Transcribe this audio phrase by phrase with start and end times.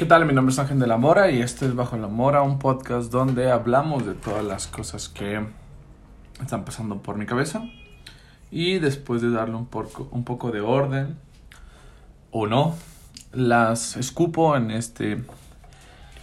[0.00, 0.24] ¿Qué tal?
[0.24, 3.12] Mi nombre es Ángel de la Mora y este es Bajo la Mora, un podcast
[3.12, 5.46] donde hablamos de todas las cosas que
[6.40, 7.64] están pasando por mi cabeza
[8.50, 11.18] y después de darle un poco, un poco de orden
[12.30, 12.76] o no,
[13.34, 15.22] las escupo en este,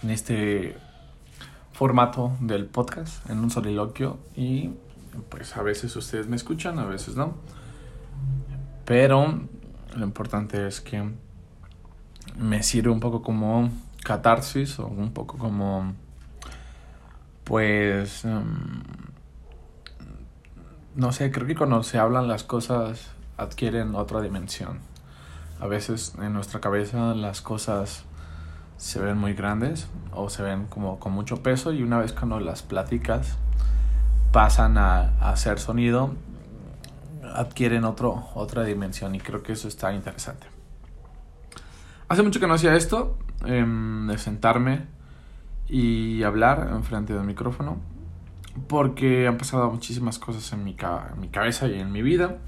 [0.02, 0.76] en este
[1.72, 4.70] formato del podcast, en un soliloquio y
[5.28, 7.34] pues a veces ustedes me escuchan, a veces no.
[8.84, 9.40] Pero
[9.94, 11.27] lo importante es que
[12.38, 13.70] me sirve un poco como
[14.04, 15.92] catarsis o un poco como
[17.44, 18.82] pues em,
[20.94, 24.80] no sé, creo que cuando se hablan las cosas adquieren otra dimensión.
[25.60, 28.04] A veces en nuestra cabeza las cosas
[28.76, 32.38] se ven muy grandes o se ven como con mucho peso y una vez cuando
[32.40, 33.36] las platicas
[34.32, 36.14] pasan a, a hacer sonido
[37.34, 40.57] adquieren otro, otra dimensión y creo que eso está interesante.
[42.08, 44.86] Hace mucho que no hacía esto, em, de sentarme
[45.68, 47.76] y hablar enfrente del micrófono,
[48.66, 52.38] porque han pasado muchísimas cosas en mi, en mi cabeza y en mi vida.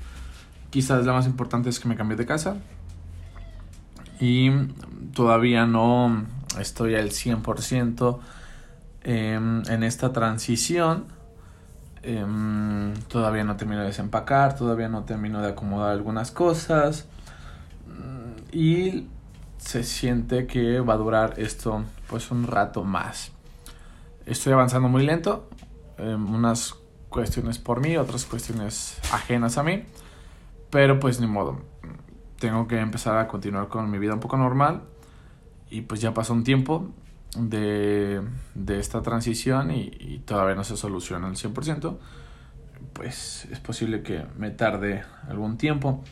[0.71, 2.57] Quizás la más importante es que me cambié de casa
[4.19, 4.51] y
[5.15, 6.25] todavía no
[6.59, 8.19] estoy al 100%
[9.03, 11.05] em, en esta transición.
[12.03, 17.07] Em, todavía no termino de desempacar, todavía no termino de acomodar algunas cosas.
[18.53, 19.07] Y
[19.61, 23.33] se siente que va a durar esto pues un rato más.
[24.27, 25.49] Estoy avanzando muy lento,
[25.99, 26.75] unas
[27.09, 29.85] cuestiones por mí, otras cuestiones ajenas a mí,
[30.71, 31.61] pero pues ni modo.
[32.39, 34.83] Tengo que empezar a continuar con mi vida un poco normal
[35.69, 36.89] y pues ya pasó un tiempo
[37.37, 38.23] de,
[38.55, 41.99] de esta transición y, y, todavía no se soluciona al 100%,
[42.95, 46.03] pues es posible que me tarde algún tiempo.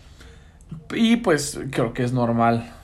[0.95, 2.78] Y pues creo que es normal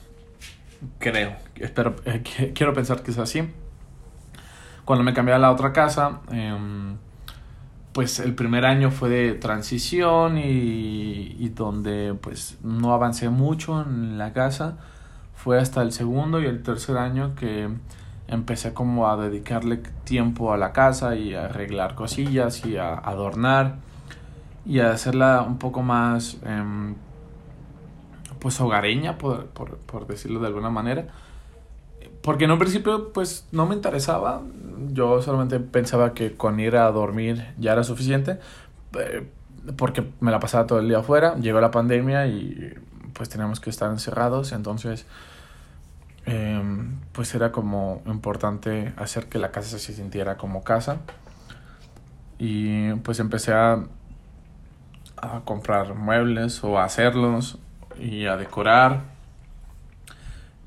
[0.99, 2.23] Creo, espero, eh,
[2.55, 3.43] quiero pensar que es así.
[4.85, 6.97] Cuando me cambié a la otra casa, em,
[7.93, 14.17] pues el primer año fue de transición y, y, donde pues no avancé mucho en
[14.17, 14.77] la casa.
[15.33, 17.69] Fue hasta el segundo y el tercer año que
[18.27, 23.75] empecé como a dedicarle tiempo a la casa y a arreglar cosillas y a adornar
[24.65, 26.93] y a hacerla un poco más eh,
[28.39, 31.07] pues hogareña, por, por, por, decirlo de alguna manera.
[32.21, 34.41] Porque en un principio pues no me interesaba,
[34.91, 38.39] yo solamente pensaba que con ir a dormir ya era suficiente,
[38.99, 39.27] eh,
[39.77, 42.73] porque me la pasaba todo el día afuera, llegó la pandemia y
[43.13, 45.05] pues teníamos que estar encerrados, entonces
[46.25, 46.61] eh,
[47.11, 50.97] pues era como importante hacer que la casa se sintiera como casa.
[52.37, 53.85] Y pues empecé a,
[55.17, 57.59] a comprar muebles o a hacerlos
[57.99, 59.01] y a decorar.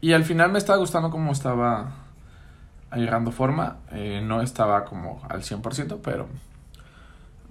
[0.00, 1.90] Y al final me estaba gustando cómo estaba
[2.90, 3.78] agarrando forma.
[3.92, 6.28] Eh, no estaba como al 100%, pero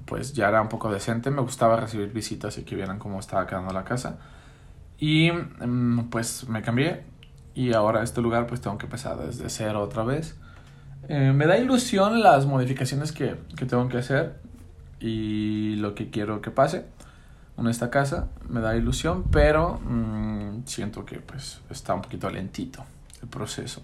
[0.05, 1.29] pues ya era un poco decente.
[1.31, 4.17] Me gustaba recibir visitas y que vieran cómo estaba quedando la casa.
[4.97, 7.03] Y mm, pues me cambié
[7.53, 10.37] y ahora este lugar pues tengo que empezar desde cero otra vez.
[11.09, 14.39] Eh, me da ilusión las modificaciones que, que tengo que hacer
[14.99, 16.85] y lo que quiero que pase
[17.57, 22.83] en esta casa, me da ilusión, pero mmm, siento que pues está un poquito lentito
[23.21, 23.81] el proceso.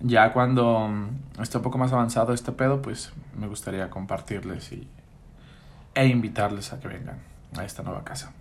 [0.00, 4.88] Ya cuando mm, esté un poco más avanzado este pedo, pues me gustaría compartirles y,
[5.94, 7.18] e invitarles a que vengan
[7.56, 8.32] a esta nueva casa.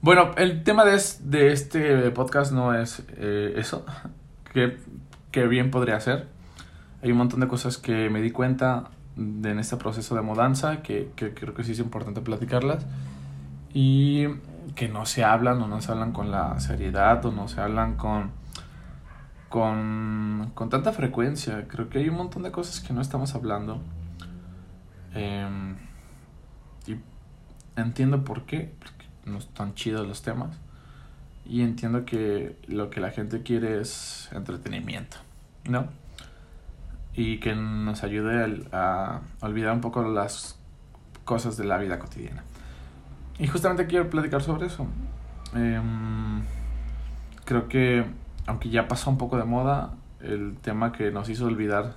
[0.00, 3.84] Bueno, el tema de, de este podcast no es eh, eso,
[4.52, 4.78] que,
[5.30, 6.28] que bien podría ser.
[7.02, 11.10] Hay un montón de cosas que me di cuenta en este proceso de mudanza, que,
[11.16, 12.86] que, creo que sí es importante platicarlas,
[13.74, 14.26] y
[14.74, 17.96] que no se hablan o no se hablan con la seriedad o no se hablan
[17.96, 18.30] con,
[19.48, 21.66] con, con tanta frecuencia.
[21.68, 23.80] Creo que hay un montón de cosas que no estamos hablando.
[25.14, 25.74] Eh,
[26.86, 26.96] y
[27.76, 30.56] entiendo por qué, porque no están chidos los temas.
[31.44, 35.16] Y entiendo que lo que la gente quiere es entretenimiento,
[35.64, 35.88] ¿no?
[37.14, 40.58] Y que nos ayude a, olvidar un poco las
[41.24, 42.42] cosas de la vida cotidiana.
[43.38, 44.86] Y justamente quiero platicar sobre eso.
[45.54, 46.42] Em,
[47.44, 48.04] creo que,
[48.46, 51.96] aunque ya pasó un poco de moda, el tema que nos hizo olvidar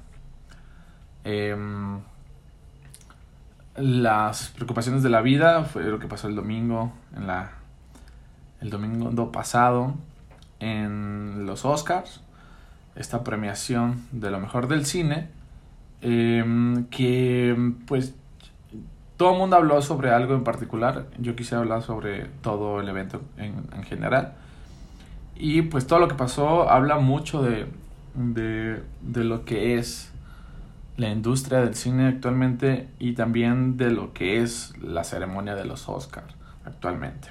[1.23, 1.99] em,
[3.75, 7.51] las preocupaciones de la vida fue lo que pasó el domingo, en la,
[8.61, 9.95] el domingo pasado,
[10.59, 12.24] en los Oscars
[12.95, 15.29] esta premiación de lo mejor del cine,
[16.01, 18.13] em, que pues
[19.17, 23.21] todo el mundo habló sobre algo en particular, yo quise hablar sobre todo el evento
[23.37, 24.33] en, en general.
[25.35, 27.67] Y pues todo lo que pasó habla mucho de,
[28.13, 30.11] de, de lo que es
[30.97, 35.89] la industria del cine actualmente y también de lo que es la ceremonia de los
[35.89, 36.33] Oscars
[36.65, 37.27] actualmente.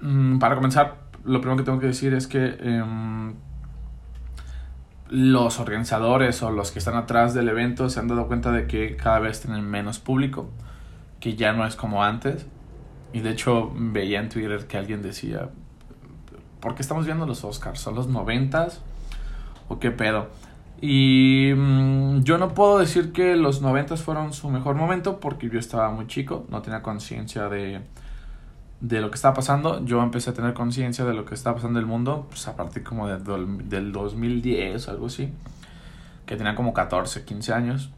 [0.00, 3.34] Mm, para comenzar, lo primero que tengo que decir es que em,
[5.14, 8.96] los organizadores o los que están atrás del evento se han dado cuenta de que
[8.96, 10.50] cada vez tienen menos público,
[11.20, 12.46] que ya no es como antes.
[13.12, 15.50] Y de hecho veía en Twitter que alguien decía,
[16.58, 17.78] ¿por qué estamos viendo los Oscars?
[17.78, 18.80] ¿Son los noventas?
[19.68, 20.30] ¿O qué pedo?
[20.80, 25.60] Y mm, yo no puedo decir que los noventas fueron su mejor momento porque yo
[25.60, 27.82] estaba muy chico, no tenía conciencia de,
[28.80, 29.84] de lo que estaba pasando.
[29.84, 32.56] Yo empecé a tener conciencia de lo que estaba pasando en el mundo pues a
[32.56, 33.18] partir como de,
[33.64, 35.32] del 2010 o algo así,
[36.26, 37.90] que tenía como 14, 15 años.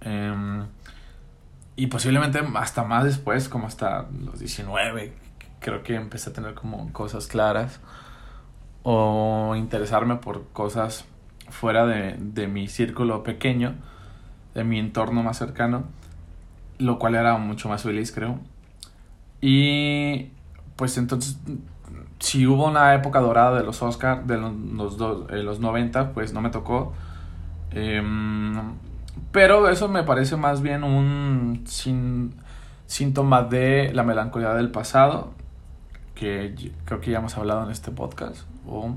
[0.00, 0.66] Em,
[1.76, 5.12] y posiblemente hasta más después, como hasta los 19,
[5.60, 7.80] creo que empecé a tener como cosas claras
[8.82, 11.04] o interesarme por cosas
[11.50, 13.74] fuera de, de mi círculo pequeño,
[14.54, 15.84] de mi entorno más cercano,
[16.78, 18.38] lo cual era mucho más feliz, creo.
[19.40, 20.30] Y
[20.76, 21.38] pues entonces,
[22.18, 24.52] si hubo una época dorada de los Oscars, de los,
[24.98, 26.92] los, eh, los 90, pues no me tocó.
[27.70, 28.54] Em,
[29.32, 32.34] pero eso me parece más bien un sin,
[32.86, 35.32] síntoma de la melancolía del pasado,
[36.14, 38.42] que creo que ya hemos hablado en este podcast.
[38.66, 38.96] O,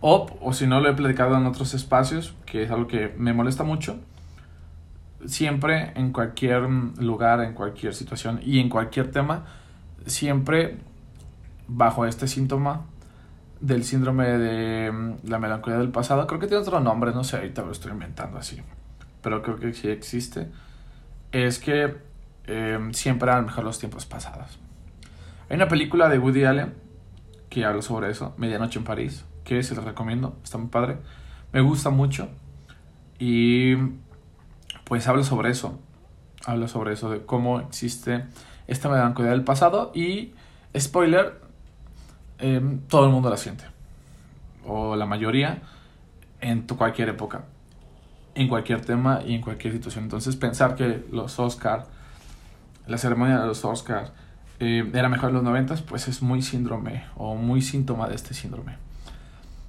[0.00, 3.32] o, o si no lo he platicado en otros espacios, que es algo que me
[3.32, 3.98] molesta mucho
[5.26, 6.62] siempre en cualquier
[6.98, 9.44] lugar, en cualquier situación y en cualquier tema,
[10.06, 10.78] siempre
[11.68, 12.86] bajo este síntoma
[13.60, 16.26] del síndrome de mm, la melancolía del pasado.
[16.26, 18.60] Creo que tiene otro nombre, no sé, ahorita lo estoy inventando así,
[19.22, 20.48] pero creo que sí existe.
[21.32, 21.96] Es que
[22.46, 24.58] em, siempre eran mejor los tiempos pasados.
[25.48, 26.74] Hay una película de Woody Allen
[27.48, 30.98] que habla sobre eso, Medianoche en París, que se los recomiendo, está muy padre.
[31.52, 32.28] Me gusta mucho
[33.18, 33.74] y
[34.90, 35.78] pues habla sobre eso.
[36.44, 38.24] Habla sobre eso, de cómo existe
[38.66, 40.34] esta melancolía del pasado y,
[40.76, 41.40] spoiler,
[42.38, 43.62] em, todo el mundo la siente.
[44.66, 45.62] O la mayoría
[46.40, 47.44] en cualquier época,
[48.34, 50.02] en cualquier tema y en cualquier situación.
[50.02, 51.86] Entonces pensar que los Oscar,
[52.88, 54.12] la ceremonia de los Oscar
[54.58, 58.34] em, era mejor en los noventas, pues es muy síndrome o muy síntoma de este
[58.34, 58.74] síndrome.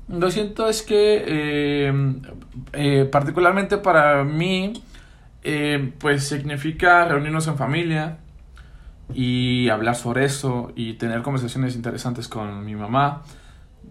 [0.07, 2.23] Lo siento es que em,
[2.73, 4.73] eh, particularmente para mí
[5.43, 8.17] eh, pues significa reunirnos en familia
[9.13, 13.23] y hablar sobre eso y tener conversaciones interesantes con mi mamá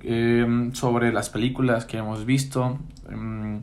[0.02, 2.78] em, sobre las películas que hemos visto.
[3.10, 3.62] Em,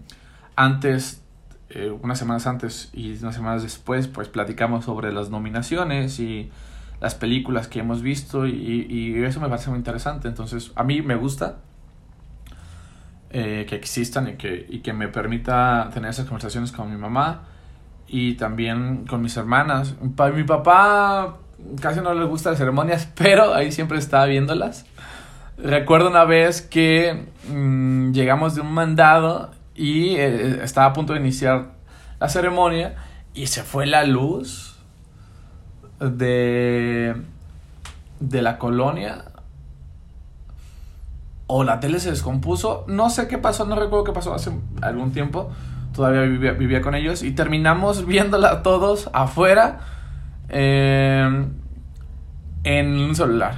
[0.56, 1.24] antes,
[1.70, 6.52] eh, unas semanas antes y unas semanas después, pues platicamos sobre las nominaciones y
[7.02, 10.28] las películas que hemos visto y, y eso me parece muy interesante.
[10.28, 11.58] Entonces, a mí me gusta
[13.30, 17.44] eh, que existan y que, y que me permita tener esas conversaciones con mi mamá
[18.08, 19.96] y también con mis hermanas.
[20.34, 21.38] Mi papá
[21.82, 24.86] casi no le gusta las ceremonias, pero ahí siempre estaba viéndolas.
[25.58, 31.20] Recuerdo una vez que mm, llegamos de un mandado y eh, estaba a punto de
[31.20, 31.72] iniciar
[32.20, 32.96] la ceremonia
[33.34, 34.76] y se fue la luz
[36.00, 37.16] de,
[38.20, 39.26] de la colonia
[41.48, 42.86] o la tele se descompuso.
[42.88, 45.52] No sé qué pasó, no recuerdo qué pasó hace algún tiempo
[45.98, 49.80] todavía vivía, con ellos y terminamos viéndola todos afuera
[50.48, 51.50] em,
[52.64, 53.56] en un celular.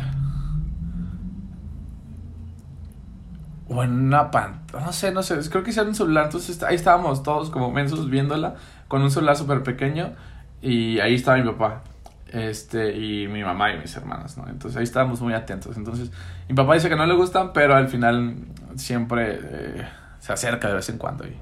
[3.68, 6.76] O en una pantalla, no sé, no sé, creo que era un celular, entonces ahí
[6.76, 8.56] estábamos todos como mensos viéndola
[8.88, 10.14] con un celular súper pequeño
[10.62, 11.84] y ahí estaba mi papá
[12.32, 14.38] este y mi mamá y mis hermanas.
[14.48, 15.78] Entonces ahí estábamos muy atentos.
[15.78, 16.12] Entonces
[16.48, 18.36] mi papá dice que no le gustan, pero al final
[18.76, 19.88] siempre eh,
[20.20, 21.36] se acerca de vez en cuando y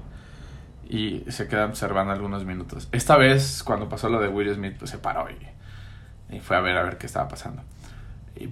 [0.88, 2.88] y se queda observando algunos minutos.
[2.92, 6.60] Esta vez, cuando pasó lo de Will Smith, pues se paró y, y fue a
[6.60, 7.62] ver a ver qué estaba pasando.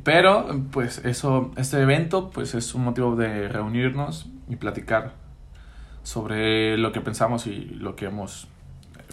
[0.05, 5.13] Pero, pues eso, este evento, pues es un motivo de reunirnos y platicar
[6.03, 8.49] sobre lo que pensamos y lo que hemos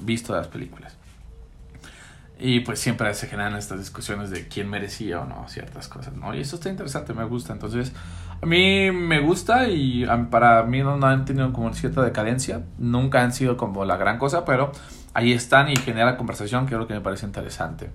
[0.02, 0.98] visto de las películas.
[2.40, 6.36] Y pues siempre se generan estas discusiones de quién merecía o no ciertas cosas, ¿no?
[6.36, 7.54] Y eso está interesante, me gusta.
[7.54, 7.94] Entonces,
[8.44, 12.64] a mí me gusta y para mí no, han tenido como cierta decadencia.
[12.78, 14.74] Nunca han sido como la gran cosa, pero
[15.14, 17.90] ahí están y genera conversación, que es lo que me parece interesante.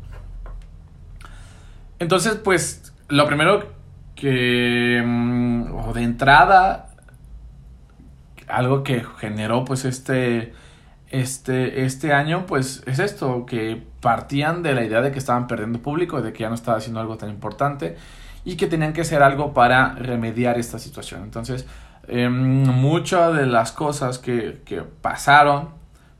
[1.98, 3.74] Entonces, pues, lo primero
[4.14, 6.94] que, mm, o de entrada,
[8.48, 10.54] algo que generó pues este
[11.10, 15.80] este, este año, pues es esto, que partían de la idea de que estaban perdiendo
[15.80, 17.96] público, de que ya no estaba haciendo algo tan importante.
[18.44, 21.22] Y que tenían que hacer algo para remediar esta situación.
[21.22, 21.66] Entonces,
[22.06, 25.70] eh, muchas de las cosas que, que pasaron,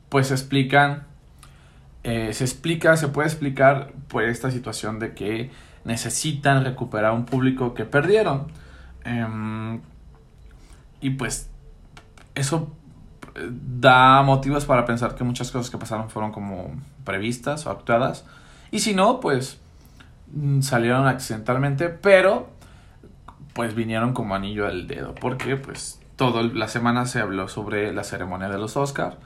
[0.09, 1.03] pues se explican,
[2.03, 5.51] eh, se explica, se puede explicar por esta situación de que
[5.83, 8.47] necesitan recuperar un público que perdieron.
[9.03, 9.81] Em,
[11.01, 11.49] y pues
[12.35, 12.71] eso
[13.35, 16.71] eh, da motivos para pensar que muchas cosas que pasaron fueron como
[17.03, 18.25] previstas o actuadas.
[18.71, 19.59] Y si no, pues
[20.61, 22.49] salieron accidentalmente, pero
[23.53, 25.15] pues vinieron como anillo al dedo.
[25.15, 29.17] Porque pues toda la semana se habló sobre la ceremonia de los Oscars.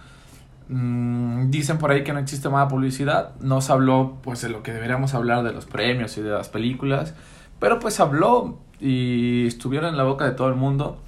[0.69, 3.35] Mm, dicen por ahí que no existe mala publicidad.
[3.39, 6.49] No se habló pues de lo que deberíamos hablar de los premios y de las
[6.49, 7.13] películas.
[7.59, 11.01] Pero pues habló y estuvieron en la boca de todo el mundo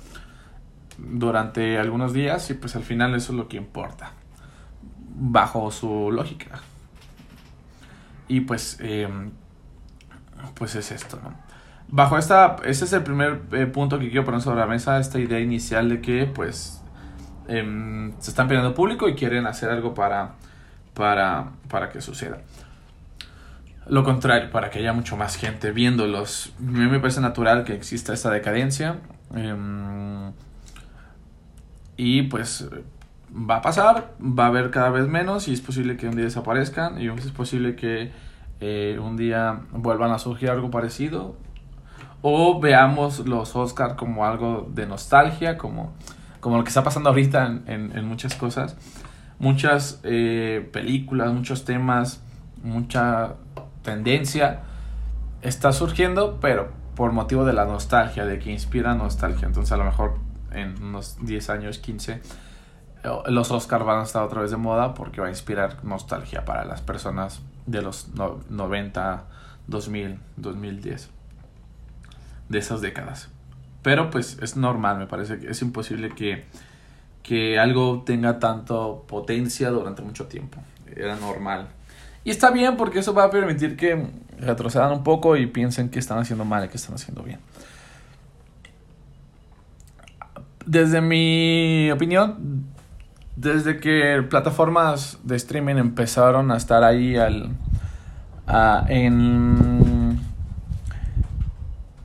[0.98, 4.14] durante algunos días y pues al final eso es lo que importa.
[5.18, 6.62] Bajo su lógica.
[8.28, 9.32] Y pues, em,
[10.56, 11.34] pues es esto, ¿no?
[11.88, 15.20] Bajo esta, ese es el primer eh, punto que quiero poner sobre la mesa, esta
[15.20, 16.82] idea inicial de que pues
[17.48, 20.34] em, se están pidiendo público y quieren hacer algo para,
[20.96, 22.40] para, para que suceda.
[23.88, 26.54] Lo contrario, para que haya mucho más gente viéndolos.
[26.58, 28.98] A mí me parece natural que exista esta decadencia.
[29.36, 30.32] Em,
[31.98, 32.68] y pues
[33.32, 36.26] va a pasar, va a haber cada vez menos y es posible que un día
[36.26, 38.12] desaparezcan y es posible que
[38.62, 41.36] eh, un día vuelvan a surgir algo parecido
[42.22, 45.94] o veamos los Oscar como algo de nostalgia, como,
[46.40, 48.76] como lo que está pasando ahorita en, en, muchas cosas.
[49.38, 52.24] Muchas eh, películas, muchos temas,
[52.64, 53.36] mucha
[53.84, 54.62] tendencia
[55.44, 59.46] está surgiendo, pero por motivo de la nostalgia, de que inspira nostalgia.
[59.46, 60.18] Entonces a lo mejor
[60.52, 62.22] en unos 10 años, 15,
[63.28, 66.66] los Oscars van a estar otra vez de moda porque va a inspirar nostalgia para
[66.66, 68.10] las personas de los
[68.50, 69.26] 90,
[69.68, 71.10] 2000, 2010
[72.50, 73.30] de esas décadas.
[73.82, 76.46] Pero pues es normal, me parece que es imposible que,
[77.24, 80.60] que algo tenga tanto potencia durante mucho tiempo.
[80.96, 81.68] Era normal.
[82.24, 84.08] Y está bien porque eso va a permitir que
[84.40, 87.40] retrocedan un poco y piensen que están haciendo mal y que están haciendo bien.
[90.66, 92.66] Desde mi opinión,
[93.36, 97.52] desde que plataformas de streaming empezaron a estar ahí al,
[98.90, 100.06] en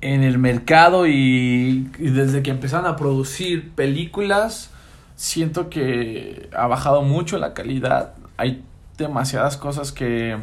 [0.01, 4.71] en el mercado y, desde que empezaron a producir películas,
[5.17, 8.15] siento que ha bajado mucho la calidad.
[8.37, 8.65] Hay
[8.97, 10.39] demasiadas cosas que,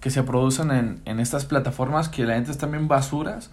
[0.00, 3.50] que se producen en, en, estas plataformas que la gente es también basuras.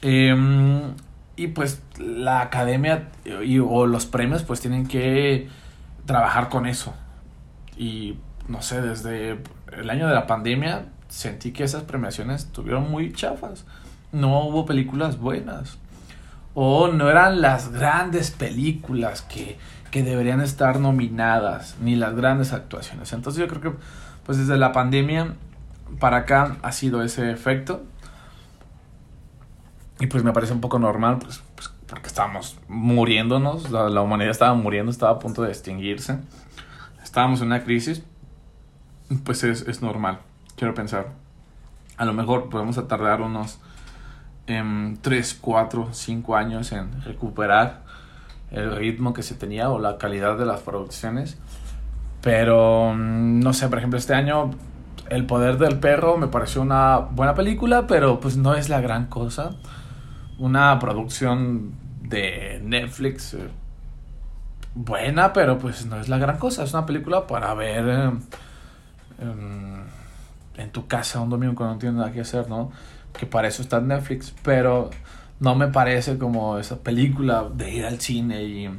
[0.00, 0.94] Em,
[1.36, 3.08] y pues la academia
[3.44, 5.48] y, o los premios pues tienen que
[6.08, 6.92] trabajar con eso.
[7.76, 9.38] Y no sé, desde
[9.72, 13.64] el año de la pandemia sentí que esas premiaciones estuvieron muy chafas
[14.12, 15.78] no hubo películas buenas.
[16.54, 19.58] O no eran las grandes películas que,
[19.90, 23.12] que deberían estar nominadas, ni las grandes actuaciones.
[23.12, 23.78] Entonces yo creo que
[24.24, 25.34] pues desde la pandemia
[26.00, 27.84] para acá ha sido ese efecto.
[30.00, 34.30] Y pues me parece un poco normal, pues, pues porque estábamos muriéndonos, la, la, humanidad
[34.30, 36.18] estaba muriendo, estaba a punto de extinguirse.
[37.02, 38.02] Estábamos en una crisis,
[39.24, 40.20] pues es, es normal,
[40.56, 41.08] quiero pensar.
[41.96, 43.58] A lo mejor podemos tardar unos
[44.46, 47.82] 3, 4, 5 años en recuperar
[48.50, 51.38] el ritmo que se tenía o la calidad de las producciones.
[52.22, 54.50] Pero mm, no sé, por ejemplo, este año
[55.10, 59.06] El poder del perro me pareció una buena película, pero pues no es la gran
[59.06, 59.52] cosa.
[60.38, 63.48] Una producción de Netflix eh,
[64.74, 66.64] buena, pero pues no es la gran cosa.
[66.64, 68.12] Es una película para ver
[69.20, 69.82] eh,
[70.56, 72.70] en tu casa un domingo cuando no tienes nada que hacer, ¿no?
[73.18, 74.90] que para eso está Netflix, pero
[75.40, 78.70] no me parece como esa película de ir al cine y,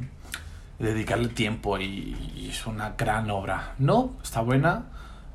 [0.78, 3.74] dedicarle tiempo y, es una gran obra.
[3.78, 4.84] No, está buena,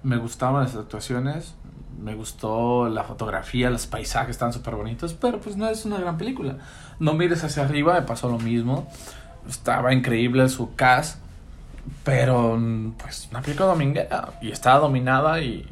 [0.01, 1.53] me gustaban las actuaciones,
[1.99, 6.17] me gustó la fotografía, los paisajes están súper bonitos, pero pues no es una gran
[6.17, 6.57] película.
[6.99, 8.87] No mires hacia arriba, me pasó lo mismo.
[9.47, 11.19] Estaba increíble su cast,
[12.03, 12.59] pero
[12.97, 15.67] pues una película dominguera y estaba dominada y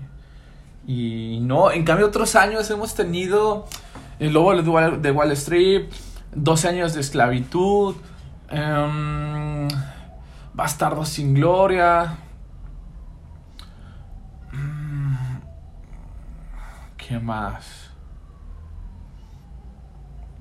[0.85, 3.65] y no, en cambio otros años hemos tenido
[4.19, 5.85] el lobo de Wall Street,
[6.35, 7.95] 12 años de esclavitud,
[8.51, 9.67] um,
[10.53, 12.17] Bastardos sin Gloria.
[17.07, 17.91] ¿Qué más?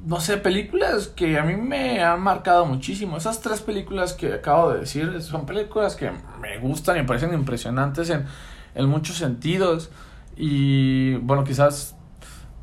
[0.04, 3.16] No sé, películas que a mí me han marcado muchísimo.
[3.16, 7.33] Esas tres películas que acabo de decir son películas que me gustan y me parecen
[7.35, 8.26] impresionantes en,
[8.75, 9.90] en muchos sentidos.
[10.37, 11.95] Y bueno, quizás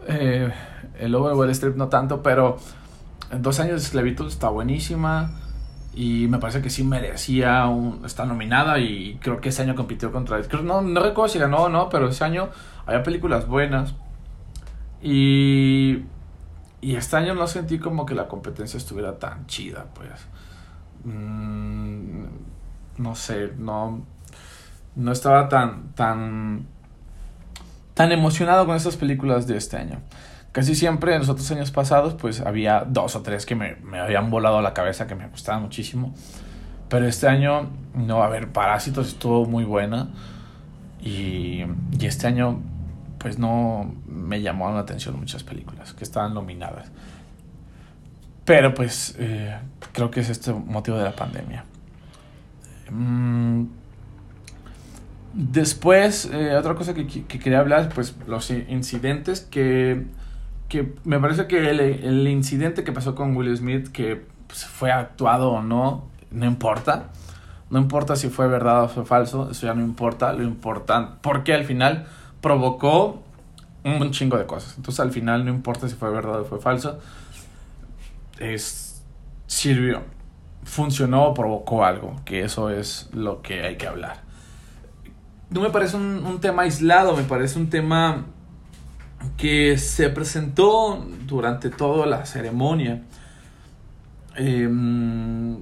[0.08, 0.52] eh,
[0.98, 2.58] El de Wall Street no tanto, pero
[3.32, 5.32] Dos años de esclavitud está buenísima.
[5.94, 8.80] Y me parece que sí merecía un, estar nominada.
[8.80, 10.40] Y creo que ese año compitió contra.
[10.64, 12.50] no, no recuerdo si ganó o no, pero ese año
[12.90, 13.96] había películas buenas.
[15.02, 16.04] Y.
[16.82, 20.10] Y este año no sentí como que la competencia estuviera tan chida, pues.
[21.04, 22.26] Mm,
[22.98, 24.02] no sé, no.
[24.96, 25.94] No estaba tan.
[25.94, 26.68] tan.
[27.94, 30.02] tan emocionado con estas películas de este año.
[30.52, 34.00] Casi siempre en los otros años pasados, pues había dos o tres que me, me
[34.00, 36.14] habían volado a la cabeza que me gustaban muchísimo.
[36.90, 40.10] Pero este año, no, a ver, Parásitos estuvo muy buena.
[41.02, 41.64] Y,
[41.98, 42.62] y este año,
[43.20, 46.92] pues no me llamaron la atención muchas películas que estaban nominadas.
[48.46, 49.56] Pero pues eh,
[49.92, 51.66] creo que es este motivo de la pandemia.
[52.90, 53.66] Mm,
[55.34, 60.08] después, eh, otra cosa que, que, quería hablar, pues los incidentes que
[60.70, 65.52] que me parece que el, incidente que pasó con Will Smith, que pues, fue actuado
[65.52, 67.10] o no, no importa.
[67.72, 70.32] No importa si fue verdad o fue falso, eso ya no importa.
[70.34, 72.06] Lo importante, porque al final
[72.42, 73.22] provocó
[73.84, 74.76] un chingo de cosas.
[74.78, 77.00] Entonces al final no importa si fue verdad o fue falso.
[78.38, 79.04] Es,
[79.48, 80.04] sirvió,
[80.64, 84.22] funcionó o provocó algo, que eso es lo que hay que hablar.
[85.50, 88.26] No me parece un, un tema aislado, me parece un tema
[89.38, 93.04] que se presentó durante toda la ceremonia.
[94.36, 95.58] Em,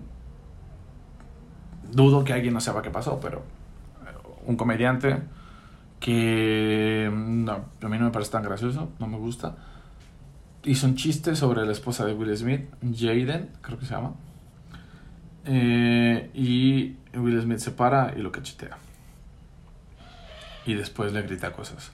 [1.91, 3.43] dudo que alguien no sepa qué pasó, pero
[4.45, 5.17] un comediante
[5.99, 9.55] que no, a mí no me parece tan gracioso, no me gusta,
[10.63, 14.13] hizo un chiste sobre la esposa de Will Smith, Jaden, creo que se llama,
[15.45, 18.77] eh, y Will Smith se para y lo cachetea.
[20.65, 21.91] Y después le grita cosas.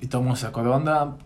[0.00, 1.16] Y todo el mundo sacó de onda,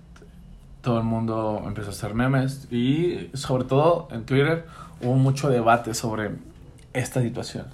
[0.80, 4.66] todo el mundo empezó a hacer memes y sobre todo en Twitter
[5.02, 6.36] hubo mucho debate sobre
[6.92, 7.66] esta situación.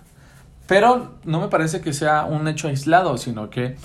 [0.66, 3.76] Pero no me parece que sea un hecho aislado, sino que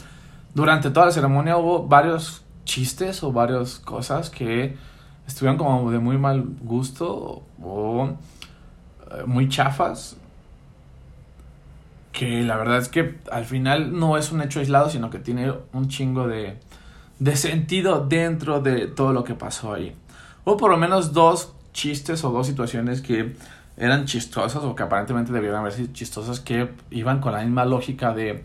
[0.54, 4.76] durante toda la ceremonia hubo varios chistes o varias cosas que
[5.28, 8.10] estuvieron como de muy mal gusto o
[9.12, 10.18] eh, muy chafas.
[12.12, 15.54] Que la verdad es que al final no es un hecho aislado, sino que tiene
[15.74, 16.58] un chingo de,
[17.20, 19.96] de sentido dentro de todo lo que pasó ahí.
[20.46, 23.36] Hubo por lo menos dos chistes o dos situaciones que
[23.78, 28.14] eran chistosas o que aparentemente debieran haber sido chistosas que iban con la misma lógica
[28.14, 28.44] de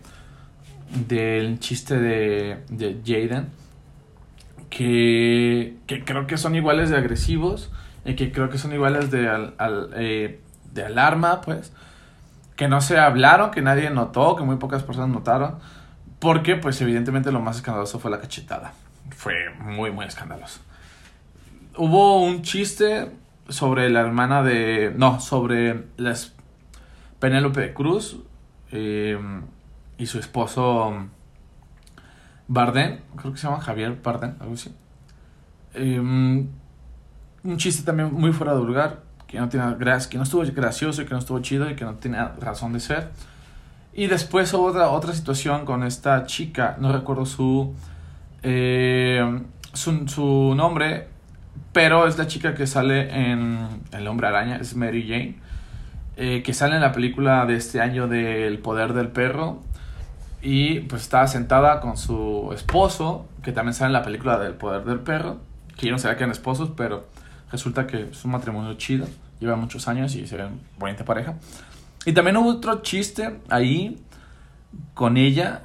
[1.07, 3.49] del chiste de, de Jaden
[4.69, 7.71] que, que, creo que son iguales de agresivos
[8.05, 10.39] y que creo que son iguales de, al, eh,
[10.71, 11.73] de alarma pues
[12.55, 15.57] que no se hablaron que nadie notó que muy pocas personas notaron
[16.23, 18.71] porque, pues, evidentemente lo más escandaloso fue la cachetada.
[19.09, 20.61] Fue muy, muy escandaloso.
[21.75, 23.11] Hubo un chiste
[23.49, 24.93] sobre la hermana de.
[24.95, 26.33] No, sobre las
[27.19, 28.17] Penélope Cruz
[28.71, 29.17] eh,
[29.97, 31.07] y su esposo
[32.47, 33.01] Barden.
[33.15, 34.73] Creo que se llama Javier Barden, algo así.
[35.73, 39.03] Eh, un chiste también muy fuera de lugar.
[39.27, 39.65] Que no, tiene,
[40.09, 42.79] que no estuvo gracioso y que no estuvo chido y que no tiene razón de
[42.79, 43.09] ser.
[43.93, 47.73] Y después otra, otra situación con esta chica, no recuerdo su,
[48.41, 49.41] eh,
[49.73, 51.09] su, nombre,
[51.71, 55.35] pero es la chica que sale en El hombre araña, es Mary Jane,
[56.15, 59.61] eh, que sale en la película de este año de El poder del perro.
[60.41, 64.83] Y pues estaba sentada con su esposo, que también sale en la película del poder
[64.83, 65.39] del perro,
[65.77, 67.07] que yo no sabía que eran esposos, pero
[67.51, 69.07] resulta que es un matrimonio chido,
[69.39, 71.35] lleva muchos años y se ven bonita pareja.
[72.05, 74.03] Y también hubo otro chiste ahí
[74.93, 75.61] con ella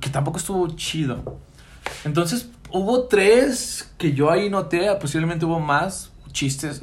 [0.00, 1.38] que tampoco estuvo chido.
[2.04, 6.82] Entonces hubo tres que yo ahí noté, posiblemente hubo más chistes,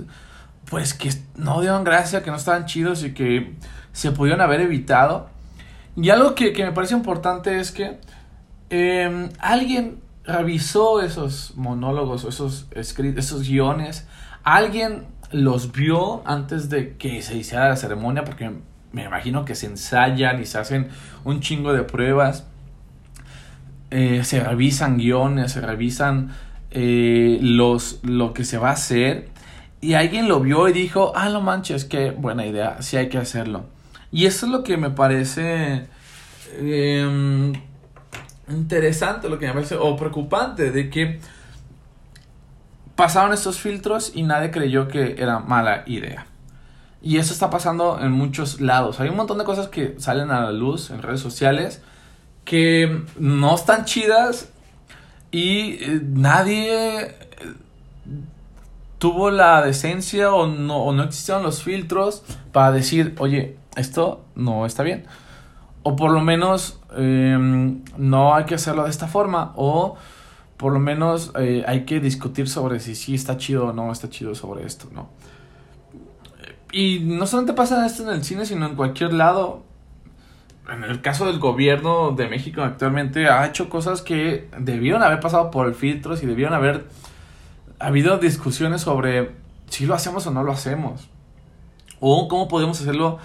[0.70, 3.56] pues que no dieron gracia, que no estaban chidos y que
[3.92, 5.30] se pudieron haber evitado.
[5.96, 8.00] Y algo que, me parece importante es que
[8.70, 14.08] em, alguien revisó esos monólogos, esos, esos guiones,
[14.44, 18.52] alguien los vio antes de que se hiciera la ceremonia, porque
[18.92, 20.90] me imagino que se ensayan y se hacen
[21.24, 22.48] un chingo de pruebas.
[23.96, 26.32] Eh, se revisan guiones, se revisan
[26.72, 29.30] eh, los, lo que se va a hacer.
[29.82, 33.20] Y alguien lo vio y dijo, ah, no manches, qué buena idea, sí hay que
[33.20, 33.66] hacerlo.
[34.12, 35.86] Y eso es lo que me parece
[36.58, 37.54] em,
[38.50, 41.20] interesante, lo que me parece, o preocupante, de que
[42.96, 46.26] pasaron estos filtros y nadie creyó que era mala idea.
[47.00, 49.00] Y eso está pasando en muchos lados.
[49.00, 51.84] Hay un montón de cosas que salen a la luz en redes sociales
[52.46, 54.50] que no están chidas
[55.32, 57.16] Y eh, nadie eh,
[59.00, 64.66] tuvo la decencia o no, o no existieron los filtros para decir, oye, esto no
[64.66, 65.06] está bien.
[65.84, 69.52] O por lo menos em, no hay que hacerlo de esta forma.
[69.56, 69.98] O
[70.58, 74.10] por lo menos eh, hay que discutir sobre si sí está chido o no está
[74.10, 75.10] chido sobre esto, ¿no?
[76.72, 79.64] Y no solamente pasa esto en el cine, sino en cualquier lado.
[80.70, 85.52] En el caso del gobierno de México actualmente ha hecho cosas que debieron haber pasado
[85.52, 86.86] por el filtro y debieron haber
[87.80, 89.32] habido discusiones sobre
[89.68, 91.10] si lo hacemos o no lo hacemos.
[92.00, 93.20] O cómo podemos hacerlo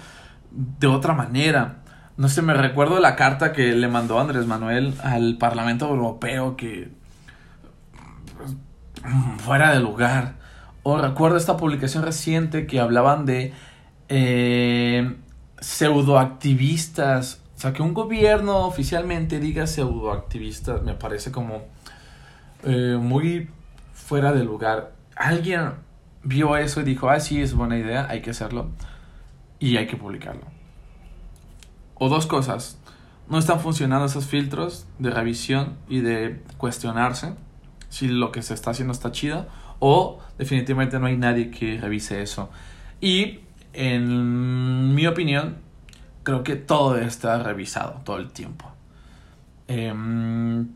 [0.51, 1.77] de otra manera.
[2.17, 6.89] No sé, me recuerdo la carta que le mandó Andrés Manuel al Parlamento Europeo que
[9.37, 10.35] fuera de lugar.
[10.83, 13.53] O recuerdo esta publicación reciente que hablaban de
[14.09, 15.15] eh,
[15.61, 17.41] pseudoactivistas.
[17.55, 21.63] O sea, que un gobierno oficialmente diga pseudoactivistas me parece como
[22.63, 23.49] eh, muy
[23.93, 24.93] fuera de lugar.
[25.15, 25.73] Alguien
[26.23, 28.69] vio eso y dijo, ah, sí, es buena idea, hay que hacerlo
[29.59, 30.43] y hay que publicarlo.
[31.95, 32.79] O dos cosas,
[33.27, 37.33] no están funcionando esos filtros de revisión y de cuestionarse
[37.89, 39.47] si lo que se está haciendo está chido
[39.79, 42.49] o definitivamente no hay nadie que revise eso.
[43.01, 43.39] Y
[43.73, 45.57] en mi opinión,
[46.23, 48.71] creo que todo está revisado todo el tiempo.
[49.67, 50.67] Em,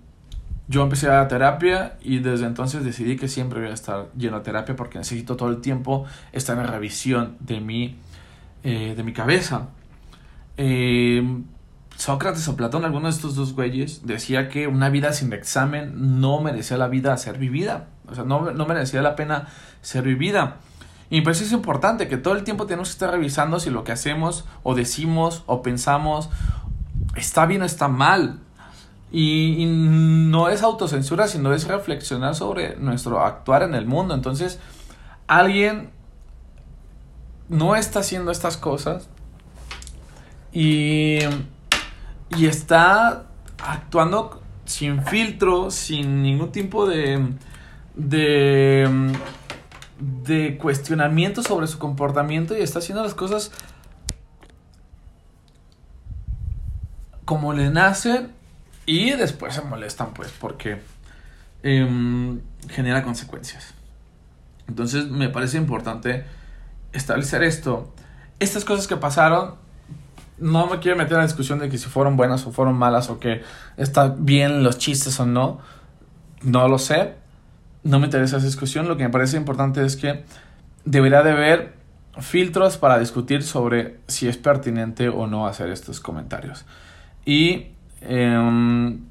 [0.68, 4.44] yo empecé a terapia y desde entonces decidí que siempre voy a estar lleno de
[4.44, 7.98] terapia porque necesito todo el tiempo estar en revisión de mi,
[8.64, 9.70] eh, de mi cabeza.
[10.58, 11.46] Em,
[11.98, 16.42] Sócrates o Platón, alguno de estos dos güeyes, decía que una vida sin examen no
[16.42, 17.88] merecía la vida ser vivida.
[18.08, 19.48] O sea, no, no merecía la pena
[19.82, 20.58] ser vivida.
[21.14, 23.92] Y pues es importante que todo el tiempo tenemos que estar revisando si lo que
[23.92, 26.30] hacemos o decimos o pensamos
[27.16, 28.40] está bien o está mal.
[29.12, 34.16] Y, y, no es autocensura, sino es reflexionar sobre nuestro actuar en el mundo.
[34.16, 34.60] Entonces,
[35.28, 35.92] alguien
[37.48, 39.08] no está haciendo estas cosas
[40.52, 41.20] y
[42.38, 43.26] y está
[43.60, 47.34] actuando sin filtro, sin ningún tipo de,
[47.96, 49.12] de,
[50.04, 53.52] de cuestionamiento sobre su comportamiento y está haciendo las cosas
[57.26, 58.32] como le nacen
[58.86, 60.82] y después se molestan pues porque
[61.64, 63.74] em, genera consecuencias.
[64.68, 66.26] Entonces me parece importante
[66.92, 67.94] establecer esto.
[68.40, 69.56] Estas cosas que pasaron
[70.38, 73.10] no me quiero meter en la discusión de que si fueron buenas o fueron malas
[73.10, 73.44] o que
[73.78, 75.60] está bien los chistes o no.
[76.42, 77.23] No lo sé.
[77.84, 78.88] No me interesa esa discusión.
[78.88, 80.24] Lo que me parece importante es que
[80.86, 81.74] debería de haber
[82.20, 86.66] filtros para discutir sobre si es pertinente o no hacer estos comentarios.
[87.26, 87.68] Y
[88.02, 89.02] em,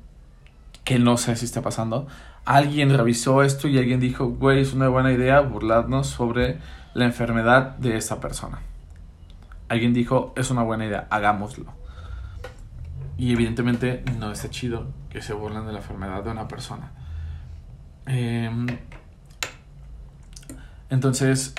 [0.84, 2.06] que no sé si está pasando.
[2.44, 6.58] Alguien revisó esto y alguien dijo, güey, es una buena idea burlarnos sobre
[6.94, 8.60] la enfermedad de esta persona
[9.72, 11.64] alguien dijo, es una buena idea, hagámoslo.
[13.16, 16.92] Y evidentemente no está chido que se burlen de la enfermedad de una persona.
[18.06, 18.66] Em,
[20.90, 21.54] entonces,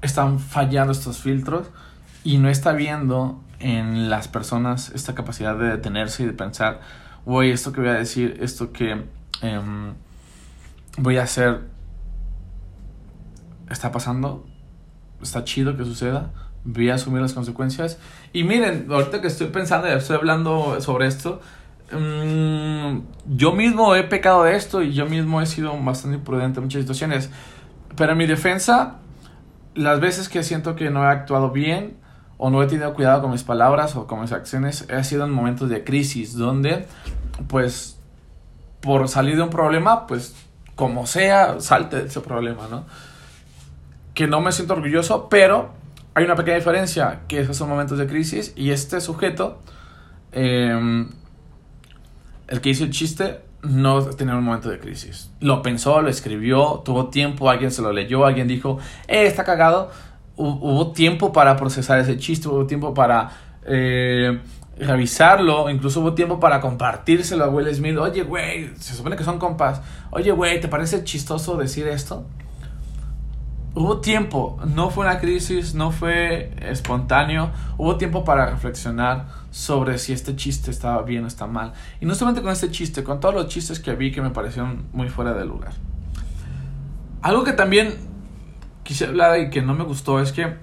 [0.00, 1.68] están fallando estos filtros
[2.24, 6.80] y no está viendo en las personas esta capacidad de detenerse y de pensar,
[7.24, 9.04] voy, esto que voy a decir, esto que
[9.42, 9.94] em,
[10.98, 11.60] voy a hacer,
[13.70, 14.46] está pasando,
[15.22, 16.32] está chido que suceda,
[16.64, 17.98] voy a asumir las consecuencias.
[18.32, 21.40] Y miren, ahorita que estoy pensando y estoy hablando sobre esto,
[21.90, 22.98] mm,
[23.36, 26.82] yo mismo he pecado de esto y yo mismo he sido bastante imprudente en muchas
[26.82, 27.30] situaciones.
[27.96, 28.98] Pero en mi defensa,
[29.74, 31.96] las veces que siento que no he actuado bien
[32.38, 35.30] o no he tenido cuidado con mis palabras o con mis acciones, he sido en
[35.30, 36.86] momentos de crisis donde,
[37.48, 38.00] pues,
[38.80, 40.34] por salir de un problema, pues,
[40.74, 42.84] como sea, salte de ese problema, ¿no?
[44.14, 45.70] Que no me siento orgulloso, pero
[46.14, 49.60] hay una pequeña diferencia, que esos son momentos de crisis y este sujeto,
[50.32, 51.10] em,
[52.48, 55.30] el que hizo el chiste, no tenía un momento de crisis.
[55.40, 58.78] Lo pensó, lo escribió, tuvo tiempo, alguien se lo leyó, alguien dijo,
[59.08, 59.90] eh, está cagado.
[60.34, 63.30] Hubo tiempo para procesar ese chiste, hubo tiempo para
[63.66, 64.40] eh,
[64.76, 67.96] revisarlo, incluso hubo tiempo para compartírselo a Will Smith.
[67.98, 69.82] Oye, güey, se supone que son compas.
[70.10, 72.24] Oye, güey, ¿te parece chistoso decir esto?
[73.74, 80.12] Hubo tiempo, no fue una crisis, no fue espontáneo, hubo tiempo para reflexionar sobre si
[80.12, 81.72] este chiste estaba bien o está mal.
[82.00, 84.86] Y no solamente con este chiste, con todos los chistes que vi que me parecieron
[84.92, 85.72] muy fuera de lugar.
[87.22, 87.94] Algo que también
[88.82, 90.56] quise hablar y que no me gustó es que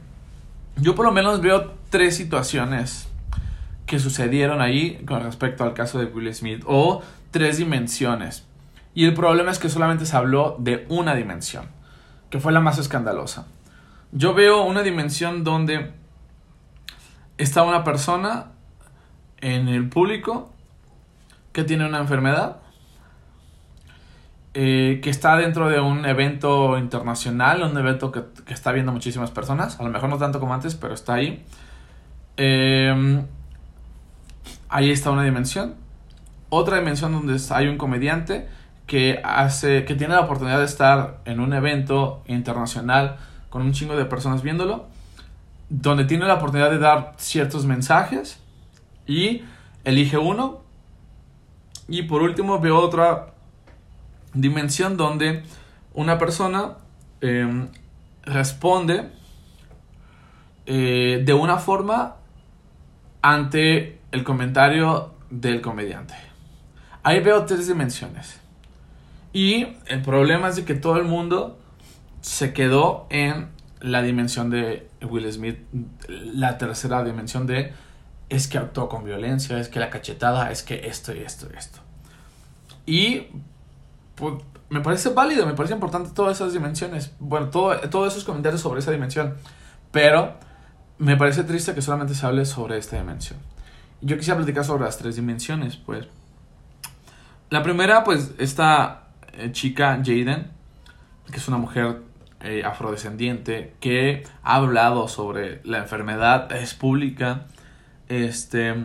[0.75, 3.07] yo por lo menos veo tres situaciones
[3.85, 8.45] que sucedieron ahí con respecto al caso de Will Smith o tres dimensiones.
[8.93, 11.65] Y el problema es que solamente se habló de una dimensión,
[12.29, 13.47] que fue la más escandalosa.
[14.11, 15.91] Yo veo una dimensión donde
[17.37, 18.47] está una persona
[19.37, 20.51] en el público
[21.51, 22.57] que tiene una enfermedad,
[24.53, 29.79] eh, que está dentro de un evento internacional, un evento que, está viendo muchísimas personas,
[29.79, 31.45] a lo mejor no tanto como antes, pero está ahí.
[32.37, 33.23] Eh,
[34.69, 35.75] ahí está una dimensión.
[36.49, 38.47] Otra dimensión donde hay un comediante
[38.89, 43.17] que hace, que tiene la oportunidad de estar en un evento internacional
[43.51, 44.87] con un chingo de personas viéndolo,
[45.69, 48.39] donde tiene la oportunidad de dar ciertos mensajes
[49.05, 49.43] y
[49.83, 50.61] elige uno.
[51.87, 53.35] Y por último veo otra
[54.33, 55.43] dimensión donde
[55.93, 56.77] una persona
[57.21, 57.67] em,
[58.23, 59.11] responde
[60.65, 62.15] eh, de una forma
[63.21, 66.15] ante el comentario del comediante.
[67.03, 68.48] Ahí veo tres dimensiones.
[69.33, 71.59] Y el problema es de que todo el mundo
[72.21, 73.49] se quedó en
[73.81, 75.59] la dimensión de Will Smith,
[76.07, 77.73] la tercera dimensión de
[78.27, 81.57] es que actuó con violencia, es que la cachetada, es que esto y esto y
[81.57, 81.79] esto.
[82.85, 83.27] Y
[84.15, 84.35] pues,
[84.69, 88.81] me parece válido, me parece importante todas esas dimensiones, bueno, todo, todos esos comentarios sobre
[88.81, 89.35] esa dimensión,
[89.91, 90.35] pero
[90.99, 93.39] me parece triste que solamente se hable sobre esta dimensión.
[94.01, 96.07] Yo quisiera platicar sobre las tres dimensiones, pues.
[97.49, 99.08] La primera, pues, esta eh,
[99.51, 100.51] chica, Jaden,
[101.31, 102.01] que es una mujer
[102.41, 107.47] eh, afrodescendiente, que ha hablado sobre la enfermedad, es pública,
[108.07, 108.75] este,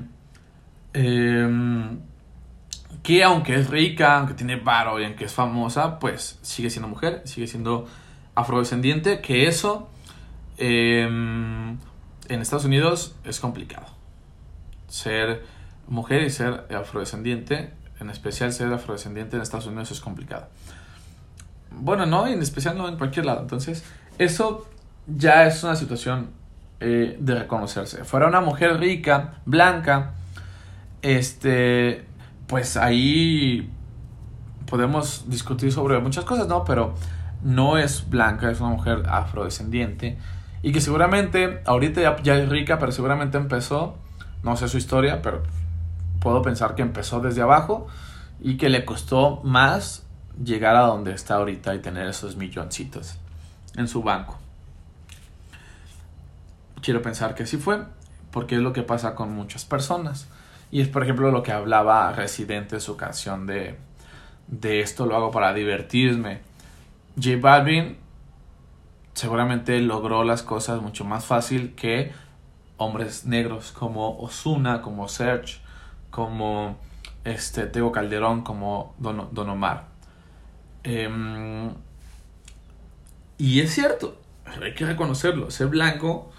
[0.92, 2.00] em,
[3.04, 7.22] que aunque es rica, aunque tiene varo y aunque es famosa, pues sigue siendo mujer,
[7.26, 7.86] sigue siendo
[8.34, 9.88] afrodescendiente, que eso
[10.58, 11.78] em,
[12.28, 13.86] en Estados Unidos es complicado.
[14.88, 15.44] Ser
[15.86, 20.48] mujer y ser afrodescendiente, en especial ser afrodescendiente en Estados Unidos es complicado.
[21.70, 23.40] Bueno, no, en especial no en cualquier lado.
[23.40, 23.84] Entonces,
[24.18, 24.66] eso
[25.06, 26.30] ya es una situación
[26.80, 28.04] eh, de reconocerse.
[28.04, 30.12] Fuera una mujer rica, blanca,
[31.02, 32.04] este,
[32.46, 33.70] pues ahí
[34.66, 36.64] podemos discutir sobre muchas cosas, ¿no?
[36.64, 36.94] Pero
[37.42, 40.18] no es blanca, es una mujer afrodescendiente
[40.64, 43.98] y que seguramente, ahorita ya, es rica, pero seguramente empezó,
[44.42, 45.42] no sé su historia, pero
[46.24, 47.86] puedo pensar que empezó desde abajo
[48.40, 50.06] y que le costó más
[50.42, 53.18] llegar a donde está ahorita y tener esos milloncitos
[53.76, 54.38] en su banco.
[56.80, 57.84] Quiero pensar que así fue,
[58.30, 60.26] porque es lo que pasa con muchas personas.
[60.70, 63.78] Y es, por ejemplo, lo que hablaba Residente en su canción de,
[64.48, 66.40] de esto lo hago para divertirme.
[67.16, 67.98] J Balvin
[69.12, 72.12] seguramente logró las cosas mucho más fácil que
[72.78, 75.63] hombres negros como Osuna, como Serge,
[76.14, 76.78] como
[77.24, 79.86] este, Tego Calderón, como Don, Don Omar.
[80.84, 81.70] Em,
[83.36, 84.16] y es cierto,
[84.62, 86.30] hay que reconocerlo, ser blanco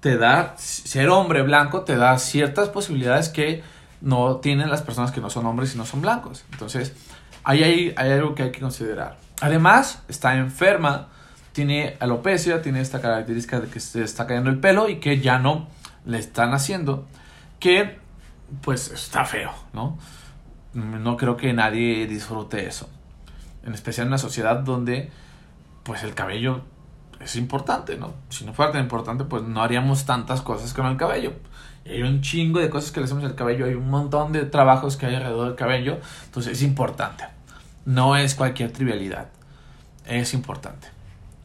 [0.00, 3.62] te da, ser hombre blanco te da ciertas posibilidades que
[4.00, 6.44] no tienen las personas que no son hombres y no son blancos.
[6.50, 6.92] Entonces,
[7.44, 9.18] ahí hay, hay algo que hay que considerar.
[9.40, 11.10] Además, está enferma
[11.52, 15.38] tiene alopecia, tiene esta característica de que se está cayendo el pelo y que ya
[15.38, 15.68] no
[16.06, 17.06] le están haciendo,
[17.60, 18.01] que
[18.60, 19.98] pues está feo, ¿no?
[20.74, 22.88] No creo que nadie disfrute eso.
[23.64, 25.10] En especial en una sociedad donde
[25.82, 26.62] pues el cabello
[27.20, 28.14] es importante, ¿no?
[28.28, 31.34] Si no fuera tan importante, pues no haríamos tantas cosas con el cabello.
[31.84, 34.96] hay un chingo de cosas que le hacemos al cabello, hay un montón de trabajos
[34.96, 37.24] que hay alrededor del cabello, entonces es importante.
[37.84, 39.28] No es cualquier trivialidad,
[40.06, 40.88] es importante.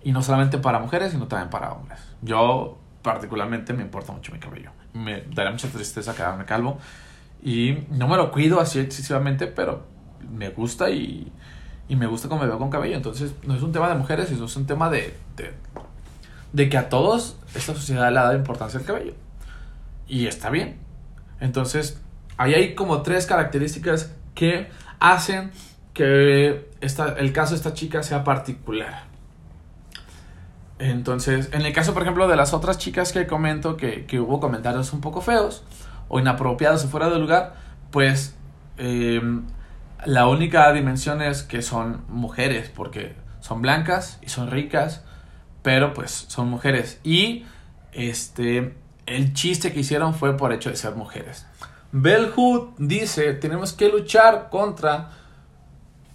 [0.03, 1.99] Y no solamente para mujeres, sino también para hombres.
[2.21, 4.71] Yo particularmente me importa mucho mi cabello.
[5.03, 6.77] Me daría mucha tristeza quedarme calvo.
[7.43, 9.86] Y no me lo cuido así excesivamente, pero
[10.31, 11.31] me gusta y,
[11.88, 12.95] y me gusta cómo me veo con cabello.
[12.95, 15.53] Entonces, no es un tema de mujeres, es un tema de, de,
[16.53, 19.13] de que a todos esta sociedad le da importancia al cabello.
[20.07, 20.77] Y está bien.
[21.39, 22.01] Entonces,
[22.38, 25.51] ahí hay como tres características que hacen
[25.93, 29.05] que esta, el caso de esta chica sea particular.
[30.79, 34.39] Entonces, en el caso, por ejemplo, de las otras chicas que comento que, que hubo
[34.39, 35.63] comentarios un poco feos
[36.07, 37.55] o inapropiados o fuera de lugar,
[37.91, 38.35] pues
[38.77, 39.21] eh,
[40.05, 45.03] la única dimensión es que son mujeres, porque son blancas y son ricas,
[45.63, 46.99] pero pues son mujeres.
[47.03, 47.45] Y
[47.93, 51.45] este, el chiste que hicieron fue por hecho de ser mujeres.
[51.91, 55.11] Bell Hood dice, tenemos que luchar contra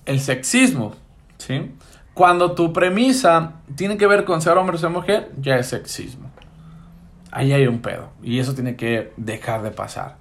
[0.05, 0.95] el sexismo,
[1.39, 1.73] ¿sí?
[2.15, 6.31] Cuando tu premisa tiene que ver con ser hombre o ser mujer, ya es sexismo.
[7.31, 8.11] Ahí hay un pedo.
[8.23, 10.17] Y eso tiene que dejar de pasar.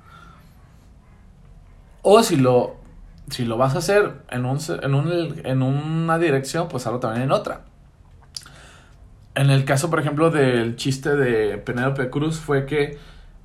[2.02, 2.82] O si lo
[3.30, 7.24] si lo vas a hacer en, un, en, un, en una dirección, pues hazlo también
[7.24, 7.62] en otra.
[9.36, 12.98] En el caso, por ejemplo, del chiste de Penélope Cruz fue que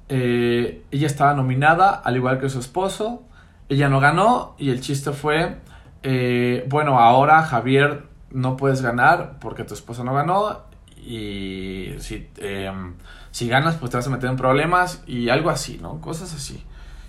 [0.09, 3.23] eh, ella estaba nominada, al igual que su esposo.
[3.69, 5.57] Ella no ganó y el chiste fue,
[6.03, 8.05] eh, bueno, ahora Javier
[8.37, 10.65] no puedes ganar porque tu esposo no ganó
[10.97, 12.95] y si, em,
[13.31, 16.01] si ganas pues te vas a meter en problemas y algo así, ¿no?
[16.01, 16.63] Cosas así.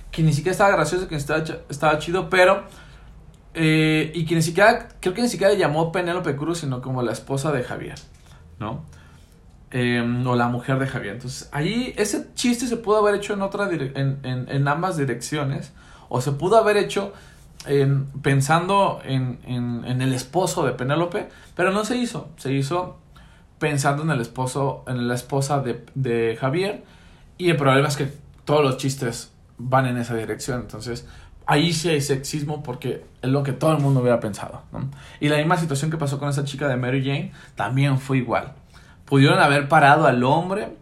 [0.09, 2.63] Que ni siquiera estaba gracioso, que estaba, estaba chido, pero...
[3.53, 7.11] Eh, y que ni siquiera, creo que ni siquiera llamó Penélope Cruz, sino como la
[7.11, 7.97] esposa de Javier,
[8.59, 8.85] ¿no?
[9.71, 11.15] Em, o la mujer de Javier.
[11.15, 15.73] Entonces, ahí ese chiste se pudo haber hecho en, otra en, en, ambas direcciones.
[16.07, 17.13] O se pudo haber hecho
[18.21, 22.29] pensando en, en, el esposo de Penélope, pero no se hizo.
[22.37, 22.97] Se hizo
[23.59, 26.83] pensando en el esposo, en la esposa de, de Javier.
[27.37, 28.11] Y el problema es que
[28.45, 30.61] todos los chistes van en esa dirección.
[30.61, 31.07] Entonces,
[31.45, 34.61] ahí sí hay sexismo porque es lo que todo el mundo hubiera pensado.
[35.19, 38.53] Y la misma situación que pasó con esa chica de Mary Jane también fue igual.
[39.05, 40.75] Pudieron haber parado al hombre,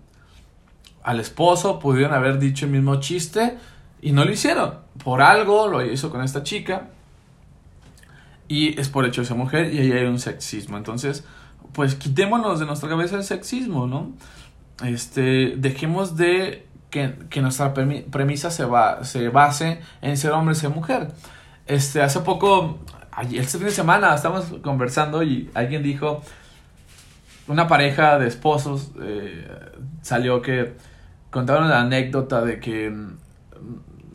[1.04, 3.58] al esposo, pudieron haber dicho el mismo chiste
[4.06, 4.76] y no lo hicieron.
[5.04, 6.90] Por algo lo hizo con esta chica
[8.48, 10.78] y es por hecho de esa mujer y ahí hay un sexismo.
[10.78, 11.26] Entonces,
[11.74, 14.12] pues quitémonos de nuestra cabeza el sexismo, ¿no?
[14.86, 21.08] Este, dejemos de que, nuestra premisa se, va, se base en ser hombre ser mujer.
[21.66, 22.78] Este, hace poco,
[23.34, 26.22] este fin de semana, estamos conversando y alguien dijo,
[27.48, 29.48] una pareja de esposos eh,
[30.04, 30.76] salió que
[31.32, 32.94] contaron la anécdota de que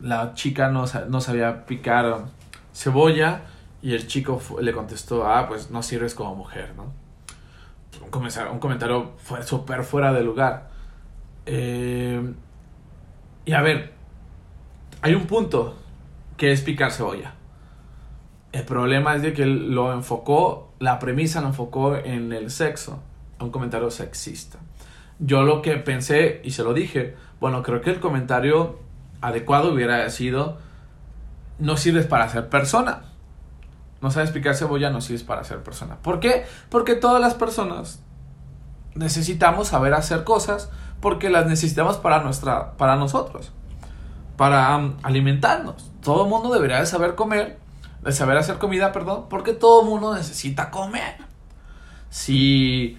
[0.01, 2.25] la chica no, no sabía picar
[2.73, 3.41] cebolla
[3.81, 6.93] y el chico le contestó, ah, pues no sirves como mujer, ¿no?
[8.03, 9.11] Un comentario, un comentario
[9.45, 10.69] súper fuera de lugar.
[11.45, 12.33] Eh,
[13.45, 13.93] y a ver,
[15.01, 15.77] hay un punto
[16.37, 17.33] que es picar cebolla.
[18.51, 23.01] El problema es de que lo enfocó, la premisa lo enfocó en el sexo
[23.39, 24.59] un comentario sexista.
[25.19, 28.79] Yo lo que pensé y se lo dije, bueno, creo que el comentario
[29.21, 30.57] adecuado hubiera sido,
[31.59, 33.03] no sirves para ser persona.
[34.01, 35.97] No sabes picar cebolla, no sirves para ser persona.
[35.97, 36.45] ¿Por qué?
[36.69, 38.01] Porque todas las personas
[38.95, 43.51] necesitamos saber hacer cosas porque las necesitamos para, nuestra, para nosotros,
[44.37, 45.91] para um, alimentarnos.
[46.03, 47.59] Todo el mundo debería de saber comer,
[48.03, 51.17] de saber hacer comida, perdón, porque todo el mundo necesita comer.
[52.09, 52.97] Si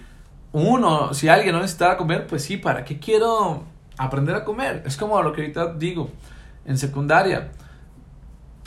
[0.53, 3.63] uno, si alguien no necesitara comer, pues sí, ¿para qué quiero
[3.97, 4.83] aprender a comer?
[4.85, 6.09] Es como lo que ahorita digo
[6.65, 7.51] en secundaria.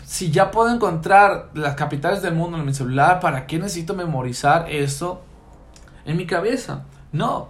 [0.05, 4.71] Si ya puedo encontrar las capitales del mundo en mi celular, ¿para qué necesito memorizar
[4.71, 5.23] eso
[6.05, 6.85] en mi cabeza?
[7.13, 7.49] No.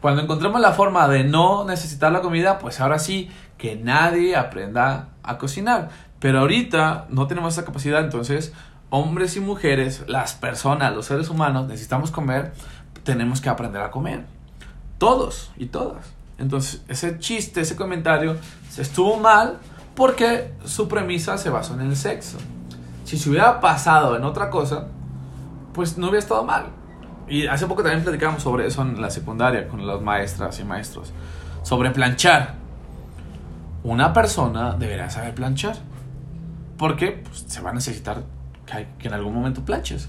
[0.00, 5.08] Cuando encontremos la forma de no necesitar la comida, pues ahora sí, que nadie aprenda
[5.22, 5.88] a cocinar.
[6.20, 8.52] Pero ahorita no tenemos esa capacidad, entonces
[8.90, 12.52] hombres y mujeres, las personas, los seres humanos, necesitamos comer
[13.04, 14.24] tenemos que aprender a comer.
[14.98, 16.12] Todos y todas.
[16.38, 18.36] Entonces, ese chiste, ese comentario,
[18.76, 19.58] estuvo mal
[19.94, 22.38] porque su premisa se basó en el sexo.
[23.04, 24.88] Si se hubiera pasado en otra cosa,
[25.72, 26.66] pues no hubiera estado mal.
[27.28, 31.12] Y hace poco también platicamos sobre eso en la secundaria con las maestras y maestros.
[31.62, 32.54] Sobre planchar.
[33.82, 35.76] Una persona deberá saber planchar.
[36.76, 38.24] Porque pues, se va a necesitar
[38.98, 40.08] que en algún momento planches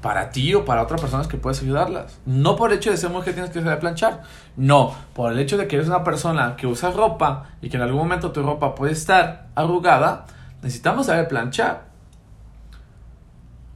[0.00, 2.18] para ti o para otras personas que puedes ayudarlas.
[2.24, 4.22] No por el hecho de ser mujer tienes que saber planchar.
[4.56, 7.82] No, por el hecho de que eres una persona que usa ropa y que en
[7.82, 10.26] algún momento tu ropa puede estar arrugada,
[10.62, 11.88] necesitamos saber planchar.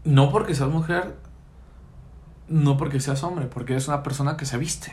[0.04, 1.16] No porque seas mujer,
[2.48, 4.92] no porque seas hombre, porque eres una persona que se viste.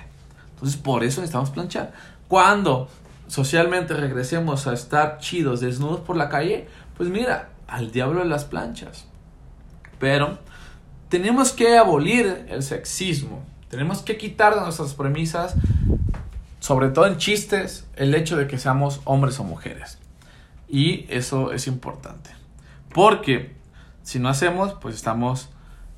[0.51, 1.93] Entonces por eso necesitamos planchar.
[2.27, 2.89] Cuando
[3.27, 8.45] socialmente regresemos a estar chidos, desnudos por la calle, pues mira, al diablo de las
[8.45, 9.05] planchas.
[9.99, 10.39] Pero
[11.09, 13.43] tenemos que abolir el sexismo.
[13.69, 15.55] Tenemos que quitar de nuestras premisas,
[16.59, 19.97] sobre todo en chistes, el hecho de que seamos hombres o mujeres.
[20.67, 22.31] Y eso es importante.
[22.93, 23.53] Porque
[24.03, 25.49] si no hacemos, pues estamos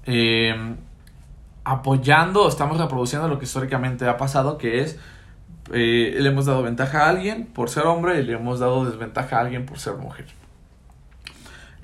[0.06, 0.76] eh,
[1.64, 4.98] apoyando, estamos reproduciendo lo que históricamente ha pasado, que es
[5.74, 9.38] eh, le hemos dado ventaja a alguien por ser hombre y le hemos dado desventaja
[9.38, 10.26] a alguien por ser mujer.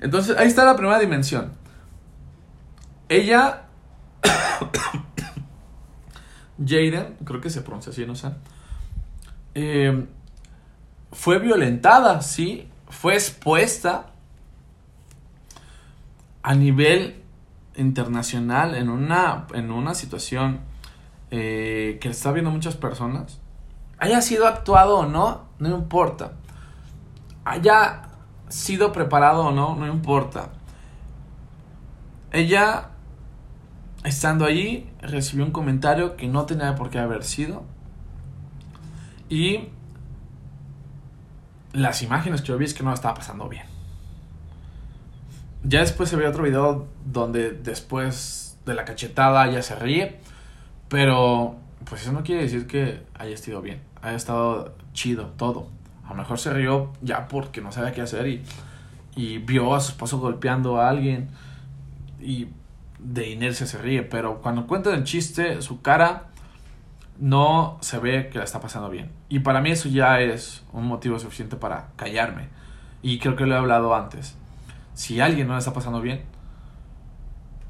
[0.00, 1.52] Entonces ahí está la primera dimensión.
[3.08, 3.62] Ella,
[6.58, 8.30] Jaden, creo que se pronuncia así, no sé,
[9.54, 10.06] eh,
[11.12, 14.06] fue violentada, sí, fue expuesta
[16.42, 17.22] a nivel
[17.76, 20.60] internacional en una, en una situación
[21.30, 23.38] eh, que está viendo muchas personas.
[23.98, 26.32] Haya sido actuado o no, no importa.
[27.44, 28.02] Haya
[28.48, 30.50] sido preparado o no, no importa
[32.32, 32.90] ella,
[34.04, 37.64] estando allí, recibió un comentario que no tenía por qué haber sido.
[39.28, 39.68] Y
[41.72, 43.66] las imágenes que yo vi es que no estaba pasando bien.
[45.64, 50.18] Ya después se ve otro video donde después de la cachetada ella se ríe.
[50.88, 53.82] Pero pues eso no quiere decir que haya estado bien.
[54.00, 55.68] Haya estado chido todo.
[56.04, 58.42] A lo mejor se rió ya porque no sabía qué hacer y,
[59.14, 61.28] y vio a su esposo golpeando a alguien.
[62.20, 62.48] Y
[62.98, 64.02] de inercia se ríe.
[64.02, 66.26] Pero cuando cuenta el chiste, su cara
[67.18, 69.10] no se ve que la está pasando bien.
[69.28, 72.48] Y para mí eso ya es un motivo suficiente para callarme.
[73.02, 74.36] Y creo que lo he hablado antes.
[74.94, 76.22] Si alguien no le está pasando bien,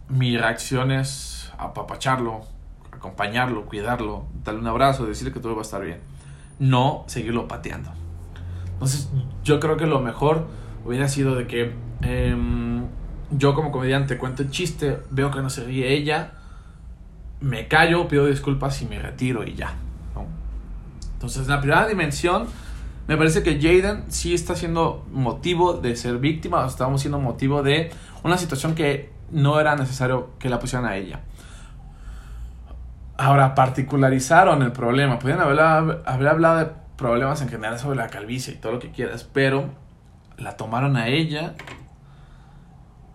[0.09, 2.43] mi reacción es apapacharlo,
[2.93, 6.01] acompañarlo, cuidarlo, darle un abrazo, decirle que todo va a estar bien.
[6.59, 7.91] No seguirlo pateando.
[8.73, 9.09] Entonces
[9.45, 10.47] yo creo que lo mejor
[10.85, 12.87] hubiera sido de que em,
[13.31, 16.33] yo como comediante cuento el chiste, veo que no se ríe ella,
[17.41, 19.75] me callo, pido disculpas y me retiro y ya.
[21.15, 22.47] Entonces, en la primera dimensión,
[23.09, 27.63] me parece que Jaden sí está siendo motivo de ser víctima, o estamos siendo motivo
[27.63, 27.91] de
[28.23, 31.21] una situación que no era necesario que la pusieran a ella.
[33.17, 35.19] Ahora, particularizaron el problema.
[35.19, 36.67] Podrían haber, haber hablado de
[36.97, 39.71] problemas en general sobre la calvicie y todo lo que quieras, pero
[40.37, 41.55] la tomaron a ella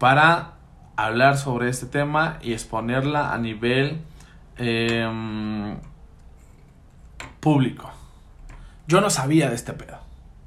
[0.04, 0.56] para
[0.98, 4.02] hablar sobre este tema y exponerla a nivel
[4.58, 5.78] Em,
[7.40, 7.92] público.
[8.88, 9.98] Yo no sabía de este pedo.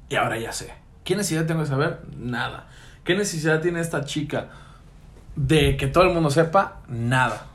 [0.09, 0.73] Y ahora ya sé.
[1.03, 2.01] ¿Qué necesidad tengo de saber?
[2.17, 2.67] Nada.
[3.03, 4.49] ¿Qué necesidad tiene esta chica
[5.35, 6.81] de que todo el mundo sepa?
[6.87, 7.47] Nada.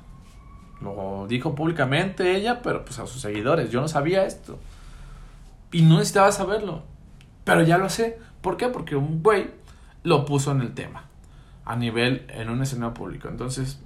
[0.80, 3.70] Lo dijo públicamente ella, pero pues a sus seguidores.
[3.70, 4.58] Yo no sabía esto.
[5.70, 6.82] Y no necesitaba saberlo.
[7.44, 8.18] Pero ya lo sé.
[8.40, 8.68] ¿Por qué?
[8.68, 9.50] Porque un güey
[10.02, 11.04] lo puso en el tema.
[11.64, 13.28] A nivel, en un escenario público.
[13.28, 13.80] Entonces,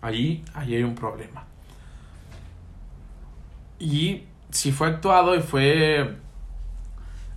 [0.00, 1.44] allí, allí hay un problema.
[3.78, 6.16] Y si fue actuado y fue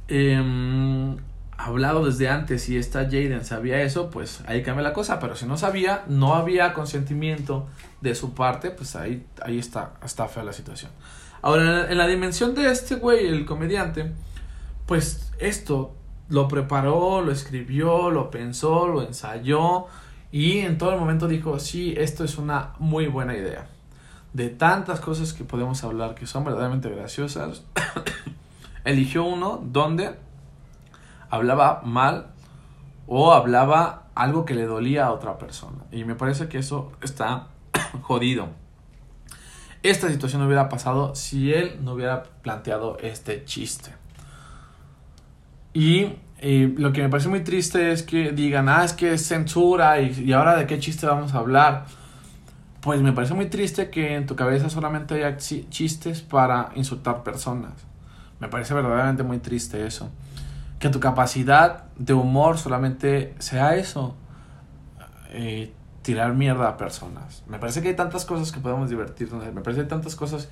[0.07, 1.17] em,
[1.57, 5.19] hablado desde antes y esta Jaden sabía eso, pues ahí cambia la cosa.
[5.19, 7.67] Pero si no sabía, no había consentimiento
[8.01, 10.91] de su parte, pues ahí, ahí está, está fea la situación.
[11.41, 14.11] Ahora, en la dimensión de este güey, el comediante,
[14.85, 15.95] pues esto
[16.29, 19.85] lo preparó, lo escribió, lo pensó, lo ensayó
[20.31, 23.67] y en todo el momento dijo, sí, esto es una muy buena idea
[24.35, 27.63] de tantas cosas que podemos hablar que son verdaderamente graciosas,
[28.83, 30.19] eligió uno donde
[31.29, 32.33] hablaba mal
[33.07, 35.85] o hablaba algo que le dolía a otra persona.
[35.89, 37.47] Y me parece que eso está
[38.01, 38.49] jodido.
[39.83, 43.93] Esta situación no hubiera pasado si él no hubiera planteado este chiste.
[45.75, 50.01] Y lo que me parece muy triste es que digan, ah, es que es censura
[50.01, 51.85] y, y ahora de qué chiste vamos a hablar
[52.85, 57.73] pues me parece muy triste que en tu cabeza solamente haya chistes para insultar personas.
[58.39, 60.11] Me parece verdaderamente muy triste eso.
[60.77, 64.15] Que tu capacidad de humor solamente sea eso.
[65.31, 65.73] Eh,
[66.03, 67.41] tirar mierda a personas.
[67.47, 69.43] Me parece que hay tantas cosas que podemos divertirnos.
[69.51, 70.47] Me parece que hay tantas cosas,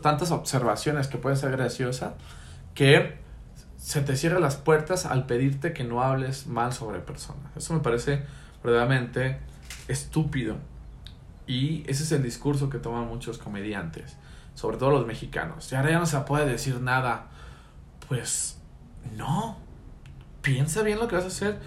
[0.00, 2.12] tantas observaciones que pueden ser graciosas
[2.72, 3.18] que
[3.86, 7.56] se te cierran las puertas al pedirte que no hables mal sobre personas.
[7.56, 8.24] Eso me parece
[8.64, 9.38] verdaderamente
[9.86, 10.56] estúpido.
[11.46, 14.16] Y ese es el discurso que toman muchos comediantes,
[14.56, 15.70] sobre todo los mexicanos.
[15.70, 17.26] Y ahora ya no se puede decir nada.
[18.08, 18.58] Pues
[19.16, 19.56] no.
[20.42, 21.60] Piensa bien lo que vas a hacer.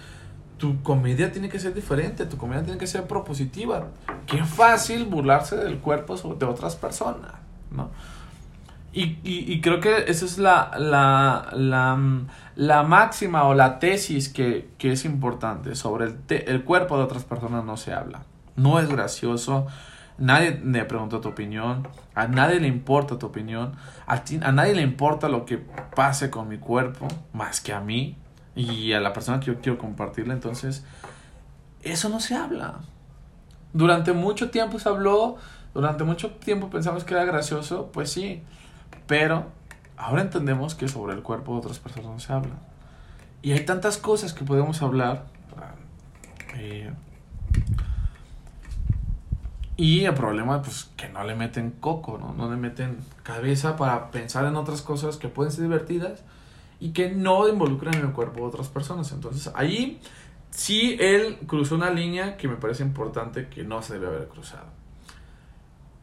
[0.58, 3.92] Tu comedia tiene que ser diferente, tu comedia tiene que ser propositiva.
[4.26, 7.32] Qué fácil burlarse del cuerpo de otras personas,
[7.70, 7.88] ¿no?
[8.92, 11.96] Y, y, creo que esa es la, la, la,
[12.56, 15.76] la máxima o la tesis que, que es importante.
[15.76, 18.22] Sobre el, el cuerpo de otras personas no se habla.
[18.56, 19.68] No es gracioso,
[20.20, 23.74] nadie le pregunta tu opinión, a nadie le importa tu opinión,
[24.06, 28.16] a, a nadie le importa lo que pase con mi cuerpo, más que a mí
[28.54, 30.84] y a la persona que yo quiero compartirle, entonces
[31.82, 32.80] eso no se habla.
[33.72, 35.36] Durante mucho tiempo se habló,
[35.72, 38.42] durante mucho tiempo pensamos que era gracioso, pues sí,
[39.10, 39.46] pero
[39.96, 42.60] ahora entendemos que sobre el cuerpo de otras personas no se habla.
[43.42, 45.26] Y hay tantas cosas que podemos hablar.
[46.54, 46.92] Eh,
[49.76, 52.34] y el problema, pues, que no le meten coco, ¿no?
[52.34, 56.22] No le meten cabeza para pensar en otras cosas que pueden ser divertidas
[56.78, 59.10] y que no involucran en el cuerpo de otras personas.
[59.10, 60.00] Entonces, ahí
[60.50, 64.66] sí él cruzó una línea que me parece importante que no se debe haber cruzado.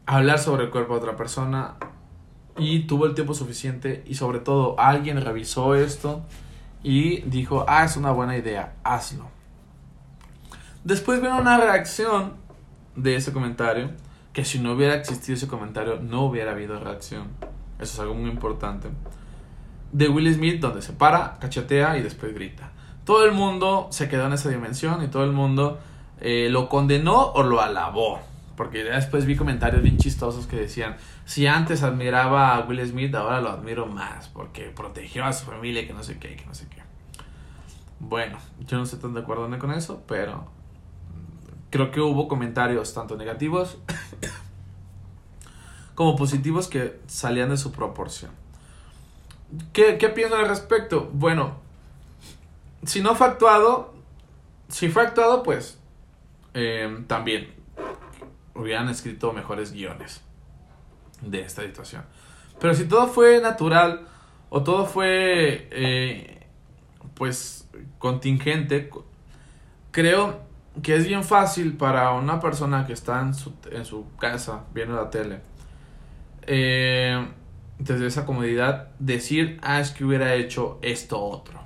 [0.04, 1.76] Hablar sobre el cuerpo de otra persona
[2.58, 6.22] y tuvo el tiempo suficiente y sobre todo alguien revisó esto
[6.82, 9.28] y dijo, ah, es una buena idea, hazlo.
[10.84, 12.34] Después vino una reacción
[12.96, 13.90] de ese comentario,
[14.32, 17.28] que si no hubiera existido ese comentario no hubiera habido reacción.
[17.78, 18.88] Eso es algo muy importante.
[19.92, 22.70] De Will Smith, donde se para, cachetea y después grita.
[23.04, 25.78] Todo el mundo se quedó en esa dimensión y todo el mundo
[26.20, 28.20] eh, lo condenó o lo alabó.
[28.58, 33.40] Porque después vi comentarios bien chistosos que decían, si antes admiraba a Will Smith, ahora
[33.40, 36.66] lo admiro más, porque protegió a su familia, que no sé qué, que no sé
[36.68, 36.82] qué.
[38.00, 38.36] Bueno,
[38.66, 40.48] yo no estoy tan de acuerdo con eso, pero
[41.70, 43.78] creo que hubo comentarios tanto negativos
[45.94, 48.32] como positivos que salían de su proporción.
[49.72, 51.08] ¿Qué, qué pienso al respecto?
[51.12, 51.58] Bueno,
[52.84, 53.94] si no fue actuado,
[54.66, 55.78] si fue actuado, pues
[56.54, 57.57] eh, también
[58.58, 60.20] hubieran escrito mejores guiones
[61.22, 62.02] de esta situación.
[62.60, 64.06] Pero si todo fue natural
[64.50, 66.46] o todo fue eh,
[67.14, 68.90] pues contingente,
[69.90, 70.40] creo
[70.82, 74.94] que es bien fácil para una persona que está en su, en su casa viendo
[74.94, 75.40] la tele,
[76.46, 77.26] eh,
[77.78, 81.60] desde esa comodidad, decir, ah, es que hubiera hecho esto otro.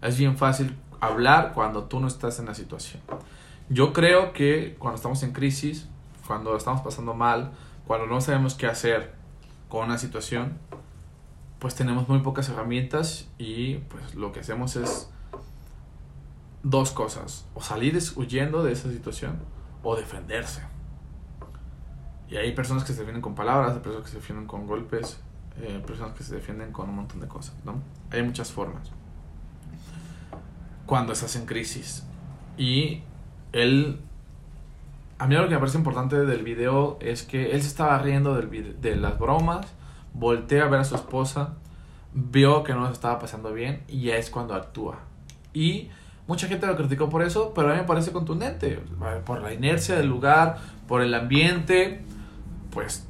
[0.00, 3.02] Es bien fácil hablar cuando tú no estás en la situación.
[3.70, 5.88] Yo creo que cuando estamos en crisis,
[6.26, 7.52] cuando estamos pasando mal,
[7.86, 9.14] cuando no sabemos qué hacer
[9.68, 10.58] con una situación,
[11.60, 15.08] pues tenemos muy pocas herramientas y pues lo que hacemos es
[16.64, 19.38] dos cosas, o salir huyendo de esa situación
[19.84, 20.62] o defenderse.
[22.28, 25.20] Y hay personas que se defienden con palabras, hay personas que se defienden con golpes,
[25.60, 27.80] eh, personas que se defienden con un montón de cosas, ¿no?
[28.10, 28.90] Hay muchas formas.
[30.86, 32.04] Cuando estás en crisis.
[32.58, 33.04] Y
[33.52, 34.00] él...
[35.18, 38.34] A mí lo que me parece importante del video es que él se estaba riendo
[38.34, 39.66] de las bromas,
[40.14, 41.56] voltea a ver a su esposa,
[42.14, 45.00] vio que no se estaba pasando bien y ya es cuando actúa.
[45.52, 45.90] Y
[46.30, 48.80] Mucha gente lo criticó por eso, pero a mí me parece contundente.
[49.26, 52.02] Por la inercia del lugar, por el ambiente,
[52.70, 53.04] pues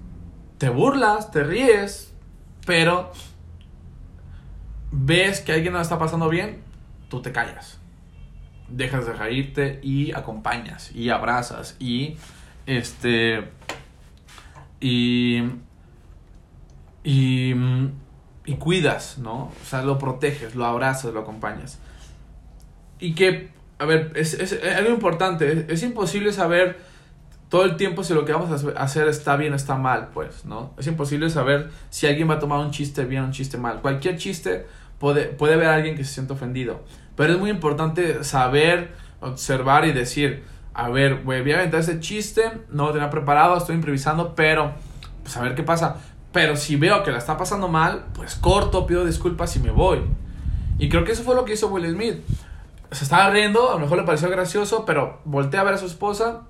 [0.57, 2.15] te burlas, te ríes,
[2.65, 3.13] pero
[4.91, 6.63] ves que alguien no está pasando bien,
[7.11, 7.80] tú te callas.
[8.71, 12.17] Dejas de reírte y acompañas y abrazas y
[12.67, 13.49] este
[14.81, 15.43] y
[17.03, 17.55] y,
[18.45, 19.45] y cuidas, ¿no?
[19.45, 21.79] O sea, lo proteges, lo abrazas, lo acompañas.
[22.99, 26.79] Y que, a ver, es, es, algo importante, es, imposible saber
[27.49, 30.45] todo el tiempo si lo que vamos a hacer está bien o está mal, pues,
[30.45, 30.75] ¿no?
[30.79, 33.81] Es imposible saber si alguien va a tomar un chiste bien o un chiste mal.
[33.81, 34.67] Cualquier chiste
[34.99, 36.85] puede, puede haber alguien que se sienta ofendido.
[37.17, 40.45] Pero es muy importante saber, observar y decir,
[40.75, 44.73] a ver, voy a aventar ese chiste, no lo tenía preparado, estoy improvisando, pero,
[45.23, 45.97] pues a ver qué pasa.
[46.33, 50.01] Pero si veo que la está pasando mal, pues corto, pido disculpas y me voy.
[50.79, 52.21] Y creo que eso fue lo que hizo Will Smith
[52.93, 55.87] se estaba riendo, a lo mejor le pareció gracioso, pero voltea a ver a su
[55.87, 56.43] esposa,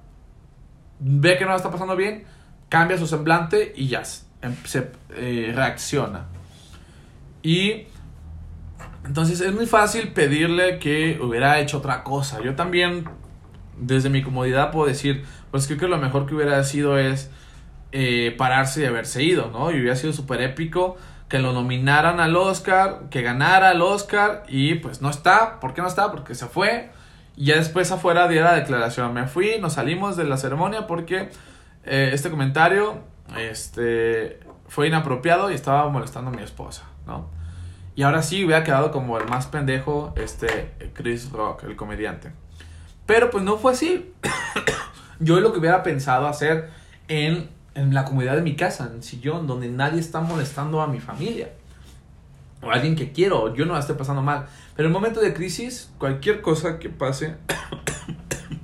[0.99, 2.25] ve que no la está pasando bien,
[2.69, 4.03] cambia su semblante y ya
[4.43, 6.27] em, se eh, reacciona.
[7.43, 7.87] Y
[9.11, 12.41] entonces es muy fácil pedirle que hubiera hecho otra cosa.
[12.45, 13.09] Yo también,
[13.77, 17.29] desde mi comodidad, puedo decir, pues creo que lo mejor que hubiera sido es
[17.91, 19.73] eh, pararse y haberse ido, ¿no?
[19.73, 20.97] Y hubiera sido súper épico
[21.29, 25.59] que lo nominaran al Oscar, que ganara el Oscar y pues no está.
[25.59, 26.13] ¿Por qué no está?
[26.13, 26.91] Porque se fue.
[27.37, 29.13] Y ya después afuera diera la declaración.
[29.13, 31.31] Me fui, nos salimos de la ceremonia porque
[31.85, 33.01] eh, este comentario
[33.37, 34.39] este,
[34.69, 37.40] fue inapropiado y estaba molestando a mi esposa, ¿no?
[38.01, 42.33] Y ahora sí hubiera quedado como el más pendejo este Chris Rock, el comediante.
[43.05, 44.15] Pero pues no fue así.
[45.21, 46.71] Yo lo que hubiera pensado hacer
[47.09, 50.87] en en la comodidad de mi casa, en el sillón, donde nadie está molestando a
[50.87, 51.51] mi familia.
[52.63, 54.47] O a alguien que quiero, yo no la esté pasando mal.
[54.77, 57.37] Pero en momento de crisis, cualquier cosa que pase,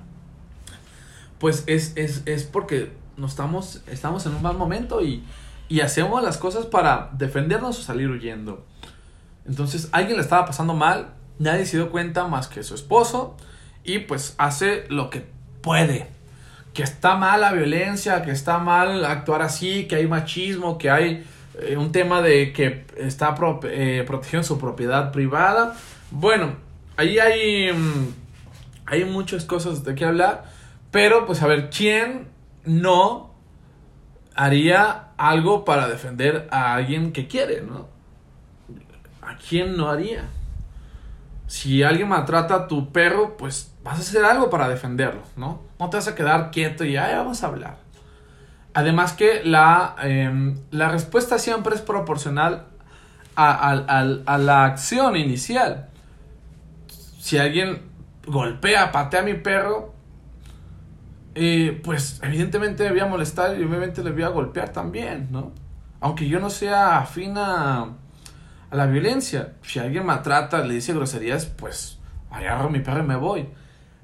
[1.38, 5.22] pues es, es, es porque no estamos, estamos en un mal momento y,
[5.68, 8.64] y hacemos las cosas para defendernos o salir huyendo.
[9.48, 13.36] Entonces, alguien le estaba pasando mal, nadie se dio cuenta más que su esposo
[13.84, 15.26] y pues hace lo que
[15.60, 16.16] puede
[16.76, 21.24] que está mal la violencia, que está mal actuar así, que hay machismo, que hay
[21.58, 23.34] eh, un tema de que está
[23.64, 25.74] eh, protegiendo su propiedad privada.
[26.10, 26.56] Bueno,
[26.98, 28.14] ahí hay, mm,
[28.84, 30.44] hay muchas cosas de qué hablar,
[30.90, 32.28] pero pues a ver, ¿quién
[32.66, 33.34] no
[34.34, 37.88] haría algo para defender a alguien que quiere, no?
[39.26, 40.24] ¿A quién no haría?
[41.46, 45.62] Si alguien maltrata a tu perro, pues vas a hacer algo para defenderlo, ¿no?
[45.78, 47.76] No te vas a quedar quieto y ya vamos a hablar.
[48.74, 52.66] Además que la, em, la respuesta siempre es proporcional
[53.36, 55.88] a, la acción inicial.
[57.18, 57.82] Si alguien
[58.26, 59.92] golpea, patea a mi perro,
[61.34, 65.52] eh, pues evidentemente le voy a molestar y obviamente le voy a golpear también, ¿no?
[66.00, 67.34] Aunque yo no sea afín
[68.70, 69.54] a, a la violencia.
[69.62, 71.98] Si alguien maltrata, le dice groserías, pues
[72.30, 73.48] agarro mi perro y me voy.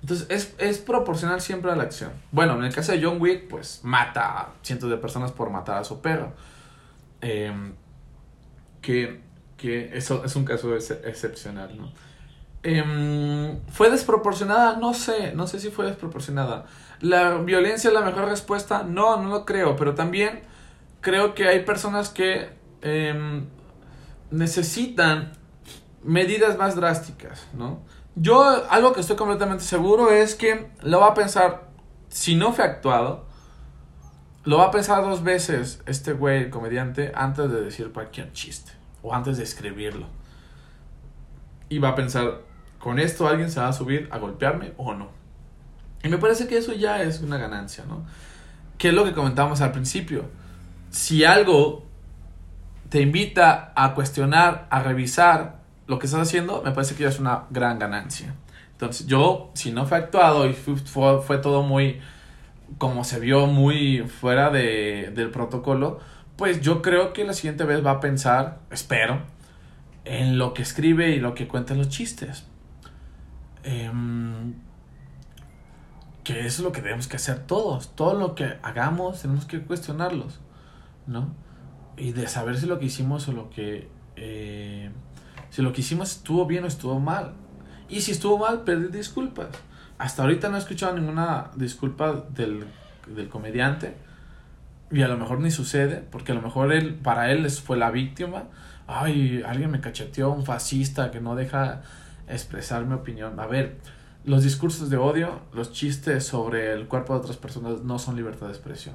[0.03, 2.11] Entonces es, es, proporcional siempre a la acción.
[2.33, 5.79] Bueno, en el caso de John Wick, pues mata a cientos de personas por matar
[5.79, 6.33] a su perro.
[7.21, 7.75] Em,
[8.81, 9.21] que,
[9.57, 11.93] que eso es un caso excepcional, ¿no?
[12.65, 14.77] Em, ¿Fue desproporcionada?
[14.77, 16.67] No sé, no sé si fue desproporcionada.
[17.01, 18.83] ¿La violencia es la mejor respuesta?
[18.83, 20.41] No, no lo creo, pero también
[21.01, 22.51] creo que hay personas que
[22.83, 23.47] em,
[24.33, 25.33] necesitan
[26.03, 27.81] medidas más drásticas, ¿no?
[28.15, 31.69] Yo algo que estoy completamente seguro es que lo va a pensar,
[32.09, 33.27] si no fue actuado,
[34.45, 38.73] lo va a pensar dos veces este güey, el comediante, antes de decir cualquier chiste
[39.03, 40.07] o antes de escribirlo.
[41.69, 42.41] Y va a pensar,
[42.79, 45.09] ¿con esto alguien se va a subir a golpearme o no?
[46.03, 48.05] Y me parece que eso ya es una ganancia, ¿no?
[48.77, 50.25] Que es lo que comentábamos al principio.
[50.91, 51.87] Si algo
[52.93, 57.19] te invita a cuestionar, a revisar lo que estás haciendo, me parece que ya es
[57.19, 58.35] una gran ganancia.
[58.73, 62.01] Entonces yo, si no fue actuado y fue, todo muy,
[62.77, 66.01] como se vio muy fuera de, del protocolo,
[66.37, 69.23] pues yo creo que la siguiente vez va a pensar, espero,
[70.05, 72.45] en lo que escribe y lo que cuenta en los chistes.
[73.63, 74.53] Em,
[76.25, 77.97] que eso es lo que tenemos que hacer todos.
[77.97, 80.41] Todo lo que hagamos tenemos que cuestionarlos,
[81.07, 81.41] ¿no?
[81.97, 83.89] Y de saber si lo que hicimos o lo que...
[84.17, 84.91] Eh,
[85.51, 87.35] si lo que hicimos estuvo bien o estuvo mal.
[87.89, 89.49] Y si estuvo mal, pedir disculpas.
[89.99, 92.65] Hasta ahorita no he escuchado ninguna disculpa del,
[93.07, 93.95] del comediante.
[94.91, 97.91] Y a lo mejor ni sucede, porque a lo mejor él, para él fue la
[97.91, 98.45] víctima.
[98.87, 101.83] Ay, alguien me cacheteó, un fascista que no deja
[102.29, 103.39] expresar mi opinión.
[103.41, 103.79] A ver,
[104.25, 108.47] los discursos de odio, los chistes sobre el cuerpo de otras personas no son libertad
[108.47, 108.95] de expresión.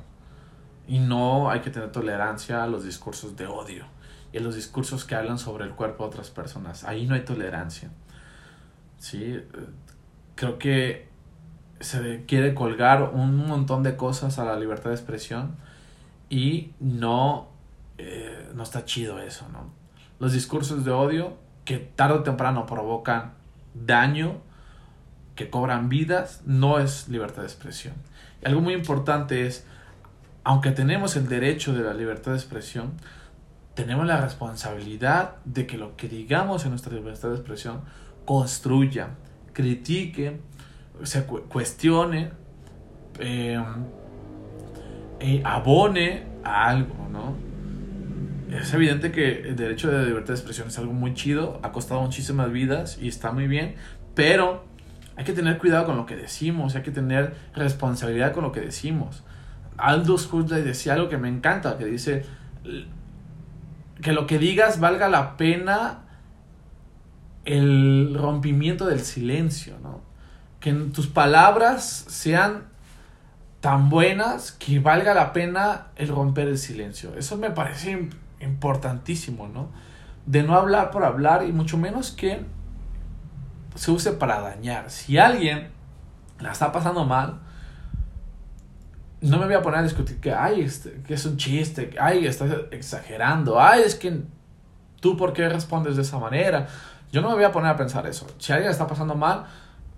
[0.88, 3.85] Y no hay que tener tolerancia a los discursos de odio
[4.31, 6.83] y a los discursos que hablan sobre el cuerpo de otras personas.
[6.83, 7.89] Ahí no hay tolerancia.
[8.97, 9.39] Sí,
[10.35, 11.07] creo que
[11.79, 15.55] se quiere colgar un montón de cosas a la libertad de expresión
[16.29, 17.49] y no,
[17.97, 19.69] eh, no está chido eso, ¿no?
[20.19, 23.33] Los discursos de odio que tarde o temprano provocan
[23.73, 24.38] daño,
[25.35, 27.93] que cobran vidas, no es libertad de expresión.
[28.41, 29.65] Y algo muy importante es,
[30.48, 32.93] aunque tenemos el derecho de la libertad de expresión,
[33.74, 37.82] tenemos la responsabilidad de que lo que digamos en nuestra libertad de expresión
[38.24, 39.10] construya,
[39.52, 40.39] critique,
[41.04, 42.32] se cuestione,
[43.20, 43.62] eh,
[45.20, 47.36] eh, abone a algo, ¿no?
[48.58, 52.02] Es evidente que el derecho de libertad de expresión es algo muy chido, ha costado
[52.02, 53.76] muchísimas vidas y está muy bien,
[54.16, 54.64] pero
[55.18, 58.62] hay que tener cuidado con lo que decimos, hay que tener responsabilidad con lo que
[58.62, 59.26] decimos.
[59.78, 62.25] Aldous Huxley decía algo que me encanta, que dice
[64.01, 66.03] que lo que digas valga la pena
[67.45, 70.01] el rompimiento del silencio, ¿no?
[70.59, 72.65] Que tus palabras sean
[73.61, 77.15] tan buenas que valga la pena el romper el silencio.
[77.15, 78.09] Eso me parece
[78.39, 79.69] importantísimo, ¿no?
[80.25, 82.45] De no hablar por hablar y mucho menos que
[83.75, 84.89] se use para dañar.
[84.89, 85.69] Si alguien
[86.39, 87.39] la está pasando mal,
[89.22, 91.99] no me voy a poner a discutir que, ay, este, que es un chiste, que,
[91.99, 94.22] ay, estás exagerando, ay, es que
[94.99, 96.68] tú por qué respondes de esa manera.
[97.11, 98.28] Yo no me voy a poner a pensar eso.
[98.38, 99.45] Si alguien está pasando mal,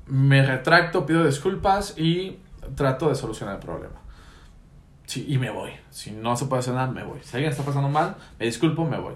[0.05, 2.39] me retracto, pido disculpas y
[2.75, 3.95] trato de solucionar el problema.
[5.05, 5.71] Sí, y me voy.
[5.89, 7.19] Si no se puede hacer nada, me voy.
[7.23, 9.15] Si alguien está pasando mal, me disculpo, me voy.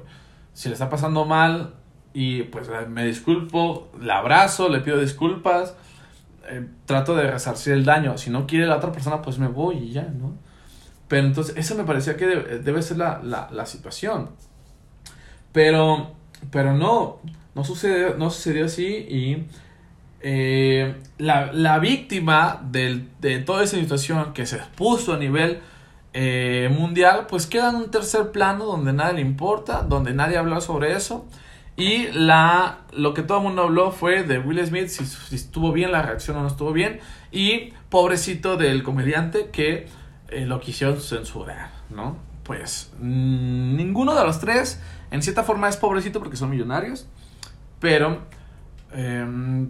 [0.54, 1.76] Si le está pasando mal
[2.14, 5.76] y pues me disculpo, le abrazo, le pido disculpas,
[6.48, 8.18] eh, trato de resarcir el daño.
[8.18, 10.34] Si no quiere la otra persona, pues me voy y ya, ¿no?
[11.08, 14.30] Pero entonces, eso me parecía que debe, ser la, la, la, situación.
[15.52, 16.12] Pero,
[16.52, 17.20] pero no,
[17.56, 19.46] no sucedió, no sucedió así y
[20.22, 25.60] eh, la, la, víctima del, de toda esa situación que se expuso a nivel
[26.14, 30.62] eh, mundial, pues queda en un tercer plano donde nadie le importa, donde nadie habla
[30.62, 31.26] sobre eso.
[31.76, 35.04] Y la, lo que todo el mundo habló fue de Will Smith, si,
[35.36, 37.00] estuvo bien la reacción o no estuvo bien.
[37.32, 39.88] Y pobrecito del comediante que
[40.30, 42.18] eh, lo quisieron censurar, ¿no?
[42.44, 47.08] Pues mm, ninguno de los tres, en cierta forma, es pobrecito porque son millonarios.
[47.80, 48.22] Pero
[48.92, 49.70] em,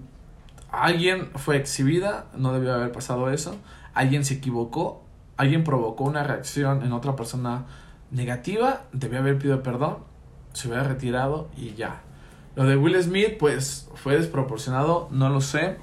[0.71, 3.57] alguien fue exhibida, no debió haber pasado eso.
[3.93, 5.03] Alguien se equivocó
[5.37, 7.65] alguien provocó una reacción en otra persona
[8.11, 9.97] negativa, debía haber pedido perdón,
[10.53, 12.01] se hubiera retirado y ya.
[12.55, 15.77] Lo de Will Smith, pues fue desproporcionado, no lo sé.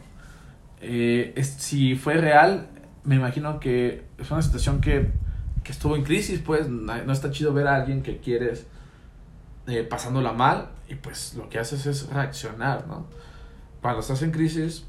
[0.80, 2.68] Eh, si fue real,
[3.04, 5.10] me imagino que es una situación que,
[5.64, 8.66] que estuvo en crisis, pues no está chido ver a alguien que quieres
[9.66, 13.06] eh, pasándola mal y pues lo que haces es reaccionar, ¿no?
[13.80, 14.84] Cuando estás en crisis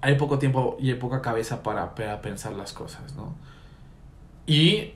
[0.00, 3.34] hay poco tiempo y hay poca cabeza para, para pensar las cosas, ¿no?
[4.46, 4.92] Y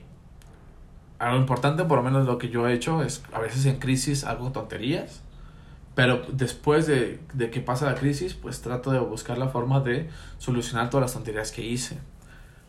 [1.19, 4.23] algo importante, por lo menos lo que yo he hecho, es a veces en crisis
[4.23, 5.21] hago tonterías,
[5.93, 10.09] pero después de, de, que pasa la crisis, pues trato de buscar la forma de
[10.37, 11.97] solucionar todas las tonterías que hice.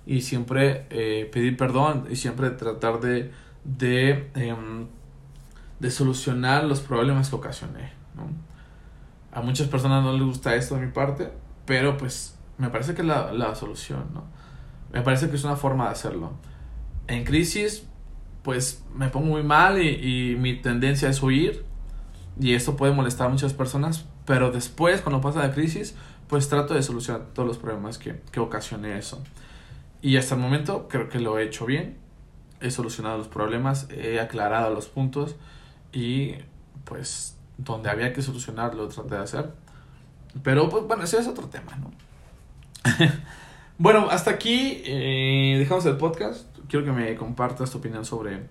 [0.04, 3.30] Y siempre eh, pedir perdón y siempre tratar de,
[3.62, 4.88] de, em,
[5.78, 7.92] de solucionar los problemas que ocasioné.
[8.16, 8.26] ¿no?
[9.32, 11.30] A muchas personas no les gusta esto de mi parte,
[11.66, 14.06] pero pues me parece que es la, la solución.
[14.12, 14.24] ¿no?
[14.92, 16.32] Me parece que es una forma de hacerlo.
[17.06, 17.86] En crisis,
[18.42, 19.88] pues me pongo muy mal y,
[20.32, 21.64] y mi tendencia es huir
[22.40, 25.94] y esto puede molestar a muchas personas, pero después, cuando pasa la crisis,
[26.26, 29.22] pues trato de solucionar todos los problemas que, que ocasioné eso.
[30.00, 31.98] Y hasta el momento creo que lo he hecho bien,
[32.60, 35.36] he solucionado los problemas, he aclarado los puntos
[35.92, 36.34] y
[36.84, 39.52] pues donde había que solucionar lo traté de hacer.
[40.42, 41.90] Pero pues bueno, ese es otro tema, ¿no?
[43.78, 46.46] bueno, hasta aquí eh, dejamos el podcast.
[46.70, 48.46] Quiero que me compartas tu opinión sobre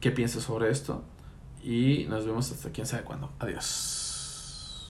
[0.00, 1.02] qué piensas sobre esto.
[1.62, 3.30] Y nos vemos hasta quién sabe cuándo.
[3.38, 4.01] Adiós.